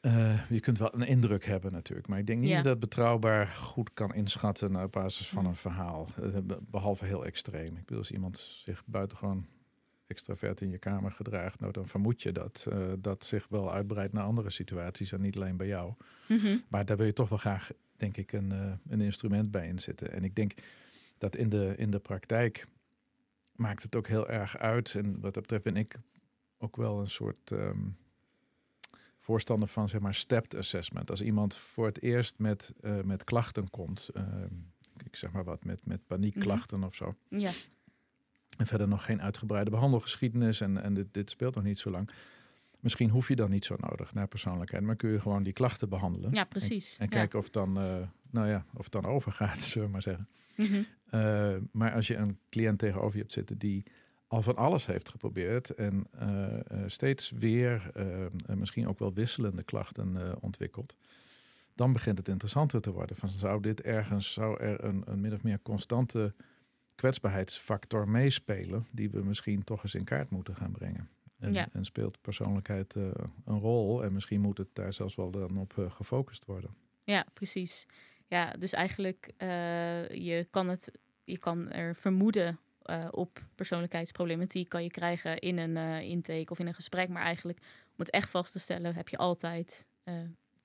Eh, 0.07 0.51
je 0.51 0.61
kunt 0.61 0.79
wel 0.79 0.95
een 0.95 1.07
indruk 1.07 1.45
hebben 1.45 1.73
natuurlijk, 1.73 2.09
maar 2.09 2.19
ik 2.19 2.27
denk 2.27 2.40
niet 2.40 2.49
Ja. 2.49 2.55
dat 2.55 2.64
je 2.64 2.71
dat 2.71 2.79
betrouwbaar 2.81 3.47
goed 3.47 3.92
kan 3.95 4.14
inschatten 4.14 4.77
op 4.83 4.92
basis 4.92 5.29
van 5.29 5.38
Hmm. 5.42 5.49
een 5.51 5.57
verhaal. 5.57 6.07
Eh, 6.23 6.38
be- 6.45 6.59
Behalve 6.71 7.05
heel 7.05 7.25
extreem. 7.27 7.77
Ik 7.77 7.85
bedoel, 7.85 7.99
als 7.99 8.11
iemand 8.11 8.38
zich 8.38 8.83
buitengewoon 8.87 9.47
extravert 10.07 10.61
in 10.61 10.71
je 10.71 10.79
kamer 10.79 11.11
gedraagt, 11.11 11.61
nou 11.61 11.73
dan 11.73 11.88
vermoed 11.88 12.23
je 12.23 12.33
dat 12.33 12.66
eh, 12.71 12.79
dat 12.99 13.25
zich 13.25 13.47
wel 13.49 13.73
uitbreidt 13.73 14.12
naar 14.12 14.25
andere 14.25 14.51
situaties 14.51 15.12
en 15.12 15.21
niet 15.21 15.37
alleen 15.37 15.57
bij 15.57 15.66
jou. 15.66 15.92
Mhm. 16.29 16.57
Maar 16.69 16.85
daar 16.85 16.97
wil 16.97 17.07
je 17.07 17.12
toch 17.12 17.29
wel 17.29 17.38
graag 17.38 17.71
denk 17.97 18.16
ik, 18.16 18.33
een, 18.33 18.53
uh, 18.53 18.73
een 18.88 19.01
instrument 19.01 19.51
bij 19.51 19.66
inzetten. 19.69 20.12
En 20.12 20.25
ik 20.25 20.35
denk 20.35 20.53
dat 21.19 21.37
in 21.37 21.49
de, 21.49 21.75
in 21.77 21.90
de 21.90 21.99
praktijk 21.99 22.66
maakt 23.53 23.83
het 23.83 23.97
ook 23.97 24.07
heel 24.07 24.29
erg 24.29 24.59
uit. 24.59 24.95
En 24.95 25.12
wat 25.21 25.35
dat 25.35 25.42
betreft 25.42 25.62
ben 25.64 25.77
ik 25.77 25.97
ook 26.59 26.77
wel 26.77 27.01
een 27.01 27.07
soort 27.11 27.51
um, 27.51 27.97
voorstander 29.26 29.68
van, 29.68 29.88
zeg 29.88 30.00
maar, 30.00 30.14
stepped 30.14 30.54
assessment. 30.54 31.10
Als 31.10 31.22
iemand 31.22 31.56
voor 31.56 31.86
het 31.86 32.02
eerst 32.02 32.38
met, 32.38 32.72
uh, 32.80 33.00
met 33.00 33.24
klachten 33.24 33.70
komt, 33.70 34.10
uh, 34.16 34.22
ik 35.04 35.16
zeg 35.16 35.32
maar 35.32 35.44
wat, 35.44 35.64
met, 35.64 35.86
met 35.86 36.06
paniekklachten 36.06 36.84
of 36.84 36.94
zo. 36.94 37.14
Ja. 37.28 37.50
En 38.58 38.66
verder 38.66 38.88
nog 38.88 39.04
geen 39.04 39.22
uitgebreide 39.22 39.70
behandelgeschiedenis 39.70 40.60
en, 40.60 40.82
en 40.82 40.94
dit, 40.94 41.06
dit 41.10 41.30
speelt 41.30 41.54
nog 41.54 41.64
niet 41.64 41.78
zo 41.78 41.90
lang. 41.90 42.10
Misschien 42.80 43.10
hoef 43.10 43.28
je 43.28 43.36
dan 43.36 43.50
niet 43.50 43.64
zo 43.64 43.76
nodig 43.80 44.14
naar 44.14 44.28
persoonlijkheid, 44.28 44.82
maar 44.82 44.96
kun 44.96 45.10
je 45.10 45.20
gewoon 45.20 45.42
die 45.42 45.52
klachten 45.52 45.88
behandelen. 45.88 46.32
Ja, 46.32 46.44
precies. 46.44 46.96
En, 46.96 47.04
en 47.04 47.08
kijken 47.08 47.38
of 47.38 47.44
het 47.44 47.54
dan, 47.54 47.82
uh, 47.82 47.96
nou 48.30 48.48
ja, 48.48 48.64
of 48.74 48.82
het 48.82 48.92
dan 48.92 49.04
overgaat, 49.04 49.58
zullen 49.72 49.86
we 49.86 49.92
maar 49.92 50.02
zeggen. 50.02 50.28
Mhm. 50.54 50.82
Uh, 51.14 51.56
maar 51.72 51.92
als 51.92 52.06
je 52.06 52.16
een 52.16 52.38
cliënt 52.50 52.78
tegenover 52.78 53.14
je 53.14 53.20
hebt 53.20 53.32
zitten 53.32 53.58
die 53.58 53.82
al 54.26 54.42
van 54.42 54.56
alles 54.56 54.86
heeft 54.86 55.08
geprobeerd 55.08 55.70
en 55.70 56.06
uh, 56.22 56.84
steeds 56.86 57.30
weer 57.30 57.92
misschien 58.46 58.88
ook 58.88 58.98
wel 58.98 59.12
wisselende 59.12 59.62
klachten 59.62 60.38
ontwikkelt, 60.42 60.96
dan 61.74 61.92
begint 61.92 62.18
het 62.18 62.28
interessanter 62.28 62.80
te 62.80 62.92
worden. 62.92 63.16
Van 63.16 63.28
zou 63.28 63.60
dit 63.60 63.80
ergens, 63.82 64.32
zou 64.32 64.60
er 64.60 64.84
een, 64.84 65.02
een 65.06 65.20
min 65.20 65.34
of 65.34 65.42
meer 65.42 65.60
constante 65.62 66.34
kwetsbaarheidsfactor 66.94 68.08
meespelen, 68.08 68.86
die 68.90 69.10
we 69.10 69.24
misschien 69.24 69.64
toch 69.64 69.82
eens 69.82 69.94
in 69.94 70.04
kaart 70.04 70.30
moeten 70.30 70.56
gaan 70.56 70.72
brengen. 70.72 71.08
En, 71.38 71.52
Ja. 71.52 71.68
en 71.72 71.84
speelt 71.84 72.20
persoonlijkheid 72.20 72.94
uh, 72.94 73.08
een 73.44 73.58
rol 73.58 74.04
en 74.04 74.12
misschien 74.12 74.40
moet 74.40 74.58
het 74.58 74.68
daar 74.72 74.92
zelfs 74.92 75.14
wel 75.14 75.30
dan 75.30 75.56
op 75.58 75.74
uh, 75.78 75.90
gefocust 75.90 76.44
worden. 76.44 76.74
Ja, 77.04 77.26
precies. 77.32 77.86
Ja, 78.26 78.50
dus 78.50 78.72
eigenlijk 78.72 79.32
uh, 79.38 80.08
je 80.08 80.46
kan 80.50 80.68
het, 80.68 80.98
je 81.24 81.38
kan 81.38 81.70
er 81.70 81.96
vermoeden 81.96 82.58
uh, 82.90 83.09
op 83.11 83.42
persoonlijkheidsproblematiek 83.55 84.68
kan 84.68 84.83
je 84.83 84.90
krijgen 84.90 85.38
in 85.38 85.59
een 85.59 85.77
uh, 85.77 86.01
intake 86.01 86.51
of 86.51 86.59
in 86.59 86.66
een 86.66 86.75
gesprek, 86.75 87.09
maar 87.09 87.22
eigenlijk 87.22 87.59
om 87.87 87.94
het 87.96 88.11
echt 88.11 88.31
vast 88.31 88.53
te 88.53 88.59
stellen 88.59 88.94
heb 88.94 89.09
je 89.09 89.16
altijd 89.16 89.87
uh, 90.05 90.14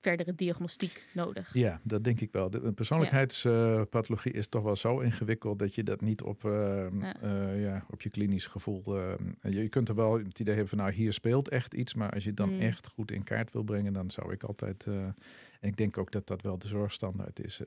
verdere 0.02 0.34
diagnostiek 0.34 1.06
nodig. 1.14 1.54
Ja, 1.54 1.80
dat 1.82 2.04
denk 2.04 2.20
ik 2.20 2.32
wel. 2.32 2.50
De 2.50 2.72
persoonlijkheidspathologie 2.72 4.32
ja. 4.32 4.38
is 4.38 4.46
toch 4.48 4.62
wel 4.62 4.76
zo 4.76 4.98
ingewikkeld 4.98 5.58
dat 5.58 5.74
je 5.74 5.82
dat 5.82 6.00
niet 6.00 6.22
op, 6.22 6.44
uh, 6.44 6.52
ja. 7.00 7.22
Uh, 7.24 7.62
ja, 7.62 7.84
op 7.90 8.02
je 8.02 8.10
klinisch 8.10 8.46
gevoel. 8.46 8.82
Uh, 8.86 9.12
je 9.52 9.68
kunt 9.68 9.88
er 9.88 9.94
wel 9.94 10.18
het 10.18 10.38
idee 10.40 10.54
hebben 10.54 10.68
van 10.76 10.78
nou 10.78 10.92
hier 10.92 11.12
speelt 11.12 11.48
echt 11.48 11.74
iets, 11.74 11.94
maar 11.94 12.10
als 12.10 12.22
je 12.22 12.28
het 12.28 12.38
dan 12.38 12.50
Mm. 12.54 12.60
echt 12.60 12.86
goed 12.88 13.10
in 13.10 13.24
kaart 13.24 13.52
wil 13.52 13.62
brengen, 13.62 13.92
dan 13.92 14.10
zou 14.10 14.32
ik 14.32 14.42
altijd. 14.42 14.86
en 14.86 15.68
ik 15.68 15.76
denk 15.76 15.98
ook 15.98 16.10
dat 16.12 16.26
dat 16.26 16.42
wel 16.42 16.58
de 16.58 16.66
zorgstandaard 16.68 17.44
is. 17.44 17.60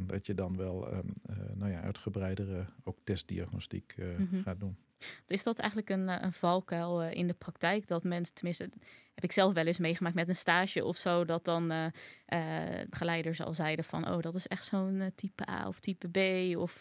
dat 0.00 0.26
je 0.26 0.34
dan 0.34 0.56
wel 0.56 0.92
um, 0.92 1.12
nou 1.54 1.70
ja, 1.72 1.80
uitgebreidere 1.80 2.64
ook 2.84 2.98
testdiagnostiek 3.04 3.94
Mhm. 4.18 4.40
gaat 4.42 4.60
doen. 4.60 4.76
Is 5.26 5.42
dat 5.42 5.58
eigenlijk 5.58 5.90
een, 5.90 6.24
een 6.24 6.32
valkuil 6.32 7.02
uh, 7.02 7.12
in 7.12 7.26
de 7.26 7.34
praktijk? 7.34 7.86
Dat 7.86 8.04
mensen, 8.04 8.34
tenminste, 8.34 8.70
heb 9.14 9.24
ik 9.24 9.32
zelf 9.32 9.52
wel 9.52 9.66
eens 9.66 9.78
meegemaakt 9.78 10.14
met 10.14 10.28
een 10.28 10.36
stage 10.36 10.84
of 10.84 10.96
zo, 10.96 11.24
dat 11.24 11.44
dan 11.44 11.72
uh, 11.72 11.84
uh, 12.28 12.88
begeleiders 12.90 13.40
al 13.40 13.54
zeiden 13.54 13.84
van, 13.84 14.08
oh, 14.08 14.20
dat 14.20 14.34
is 14.34 14.46
echt 14.46 14.64
zo'n 14.64 15.12
type 15.14 15.50
A 15.50 15.68
of 15.68 15.80
type 15.80 16.08
B, 16.08 16.56
of 16.56 16.80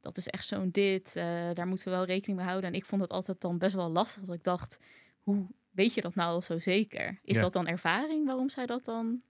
dat 0.00 0.16
is 0.16 0.28
echt 0.28 0.46
zo'n 0.46 0.70
dit, 0.70 1.14
daar 1.54 1.66
moeten 1.66 1.88
we 1.88 1.94
wel 1.94 2.04
rekening 2.04 2.38
mee 2.38 2.48
houden. 2.48 2.70
En 2.70 2.76
ik 2.76 2.84
vond 2.84 3.02
het 3.02 3.10
altijd 3.10 3.40
dan 3.40 3.58
best 3.58 3.74
wel 3.74 3.90
lastig, 3.90 4.22
dat 4.22 4.34
ik 4.34 4.44
dacht, 4.44 4.78
hoe 5.20 5.46
weet 5.70 5.94
je 5.94 6.00
dat 6.00 6.14
nou 6.14 6.32
al 6.32 6.42
zo 6.42 6.58
zeker? 6.58 7.18
Is 7.22 7.36
ja. 7.36 7.42
dat 7.42 7.52
dan 7.52 7.66
ervaring 7.66 8.26
waarom 8.26 8.48
zij 8.48 8.66
dat 8.66 8.84
dan 8.84 9.22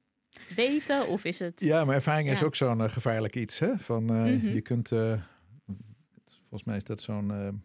weten, 0.54 1.08
of 1.08 1.24
is 1.24 1.38
het... 1.38 1.60
Ja, 1.60 1.84
maar 1.84 1.94
ervaring 1.94 2.26
ja. 2.28 2.34
is 2.34 2.42
ook 2.42 2.54
zo'n 2.54 2.90
gevaarlijk 2.90 3.36
iets, 3.36 3.58
hè? 3.58 3.78
Van, 3.78 4.02
mm-hmm. 4.02 4.48
je 4.48 4.60
kunt, 4.60 4.88
volgens 4.88 6.64
mij 6.64 6.76
is 6.76 6.84
dat 6.84 7.02
zo'n 7.02 7.62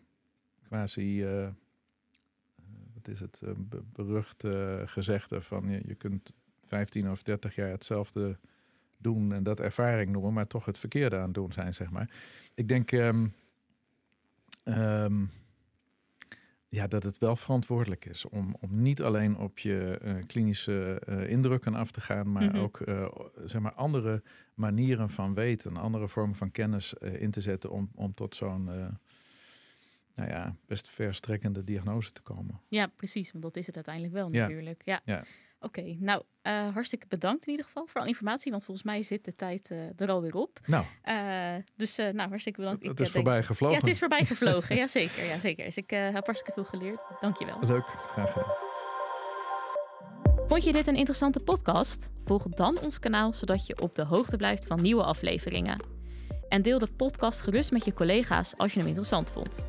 quasi, 0.67 1.23
uh, 1.23 1.47
wat 2.93 3.07
is 3.07 3.19
het, 3.19 3.41
uh, 3.43 3.51
berucht 3.93 4.43
gezegde 4.85 5.41
van 5.41 5.69
je, 5.69 5.81
je 5.85 5.95
kunt 5.95 6.33
15 6.65 7.11
of 7.11 7.23
30 7.23 7.55
jaar 7.55 7.69
hetzelfde 7.69 8.37
doen 8.97 9.33
en 9.33 9.43
dat 9.43 9.59
ervaring 9.59 10.11
noemen, 10.11 10.33
maar 10.33 10.47
toch 10.47 10.65
het 10.65 10.77
verkeerde 10.77 11.17
aan 11.17 11.31
doen 11.31 11.51
zijn, 11.51 11.73
zeg 11.73 11.89
maar. 11.89 12.09
Ik 12.53 12.67
denk 12.67 12.91
um, 12.91 13.33
um, 14.63 15.29
ja, 16.67 16.87
dat 16.87 17.03
het 17.03 17.17
wel 17.17 17.35
verantwoordelijk 17.35 18.05
is 18.05 18.25
om, 18.25 18.55
om 18.59 18.81
niet 18.81 19.01
alleen 19.01 19.37
op 19.37 19.59
je 19.59 19.99
uh, 20.03 20.13
klinische 20.27 21.01
uh, 21.09 21.29
indrukken 21.29 21.75
af 21.75 21.91
te 21.91 22.01
gaan, 22.01 22.31
maar 22.31 22.43
Mhm. 22.43 22.57
ook 22.57 22.79
uh, 22.79 23.07
zeg 23.45 23.61
maar 23.61 23.73
andere 23.73 24.23
manieren 24.53 25.09
van 25.09 25.33
weten, 25.33 25.77
andere 25.77 26.07
vormen 26.07 26.35
van 26.35 26.51
kennis 26.51 26.93
in 26.93 27.31
te 27.31 27.41
zetten 27.41 27.69
om, 27.71 27.89
om 27.95 28.13
tot 28.13 28.35
zo'n 28.35 28.69
nou 30.15 30.29
ja, 30.29 30.55
best 30.67 30.87
verstrekkende 30.89 31.63
diagnose 31.63 32.11
te 32.11 32.21
komen. 32.21 32.61
Ja, 32.69 32.87
precies, 32.95 33.31
want 33.31 33.43
dat 33.43 33.55
is 33.55 33.65
het 33.65 33.75
uiteindelijk 33.75 34.13
wel 34.13 34.29
Ja. 34.33 34.41
natuurlijk. 34.41 34.81
Ja. 34.85 35.01
Ja. 35.05 35.23
Oké, 35.59 35.95
nou 35.99 36.23
uh, 36.43 36.73
hartstikke 36.73 37.05
bedankt 37.07 37.43
in 37.45 37.49
ieder 37.51 37.65
geval 37.65 37.87
voor 37.87 37.99
alle 38.01 38.09
informatie, 38.09 38.51
want 38.51 38.63
volgens 38.63 38.85
mij 38.85 39.03
zit 39.03 39.25
de 39.25 39.35
tijd 39.35 39.69
uh, 39.71 39.99
er 39.99 40.09
alweer 40.09 40.35
op. 40.35 40.59
Nou, 40.65 40.85
Uh, 41.05 41.63
dus 41.75 41.95
nou, 41.97 42.29
hartstikke 42.29 42.59
bedankt. 42.59 42.85
het 42.85 42.99
is 42.99 43.11
voorbij 43.11 43.43
gevlogen. 43.43 43.75
Ja, 43.75 43.81
het 43.81 43.89
is 43.93 43.99
voorbij 43.99 44.25
gevlogen. 44.25 44.75
ja, 44.81 44.87
zeker, 44.87 45.25
ja, 45.25 45.39
zeker. 45.39 45.65
Dus 45.65 45.77
ik 45.77 45.89
heb 45.89 46.25
hartstikke 46.25 46.51
veel 46.53 46.63
geleerd. 46.65 46.99
Dankjewel. 47.21 47.57
Leuk, 47.61 47.85
graag 47.85 48.31
gedaan. 48.31 48.53
Vond 50.47 50.63
je 50.63 50.73
dit 50.73 50.87
een 50.87 50.95
interessante 50.95 51.39
podcast? 51.39 52.11
Volg 52.23 52.43
dan 52.43 52.79
ons 52.79 52.99
kanaal 52.99 53.33
zodat 53.33 53.67
je 53.67 53.81
op 53.81 53.95
de 53.95 54.03
hoogte 54.03 54.37
blijft 54.37 54.65
van 54.65 54.81
nieuwe 54.81 55.03
afleveringen. 55.03 55.79
En 56.49 56.61
deel 56.61 56.79
de 56.79 56.87
podcast 56.87 57.41
gerust 57.41 57.71
met 57.71 57.85
je 57.85 57.93
collega's 57.93 58.57
als 58.57 58.71
je 58.73 58.79
hem 58.79 58.87
interessant 58.87 59.31
vond. 59.31 59.65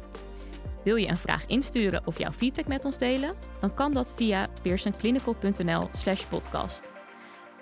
Wil 0.87 0.97
je 0.97 1.09
een 1.09 1.17
vraag 1.17 1.47
insturen 1.47 2.07
of 2.07 2.19
jouw 2.19 2.33
feedback 2.33 2.67
met 2.67 2.85
ons 2.85 2.99
delen? 2.99 3.35
Dan 3.61 3.75
kan 3.75 3.93
dat 3.93 4.15
via 4.15 4.49
pearsonclinical.nl 4.63 5.89
slash 5.93 6.25
podcast. 6.25 6.93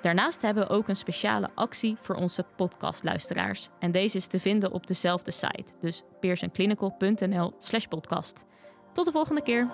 Daarnaast 0.00 0.42
hebben 0.42 0.66
we 0.66 0.74
ook 0.74 0.88
een 0.88 0.96
speciale 0.96 1.50
actie 1.54 1.96
voor 2.00 2.14
onze 2.14 2.44
podcastluisteraars. 2.56 3.68
En 3.78 3.90
deze 3.90 4.16
is 4.16 4.26
te 4.26 4.40
vinden 4.40 4.72
op 4.72 4.86
dezelfde 4.86 5.30
site, 5.30 5.74
dus 5.80 6.02
pearsonclinical.nl 6.20 7.54
slash 7.58 7.86
podcast. 7.86 8.44
Tot 8.92 9.04
de 9.04 9.12
volgende 9.12 9.42
keer! 9.42 9.70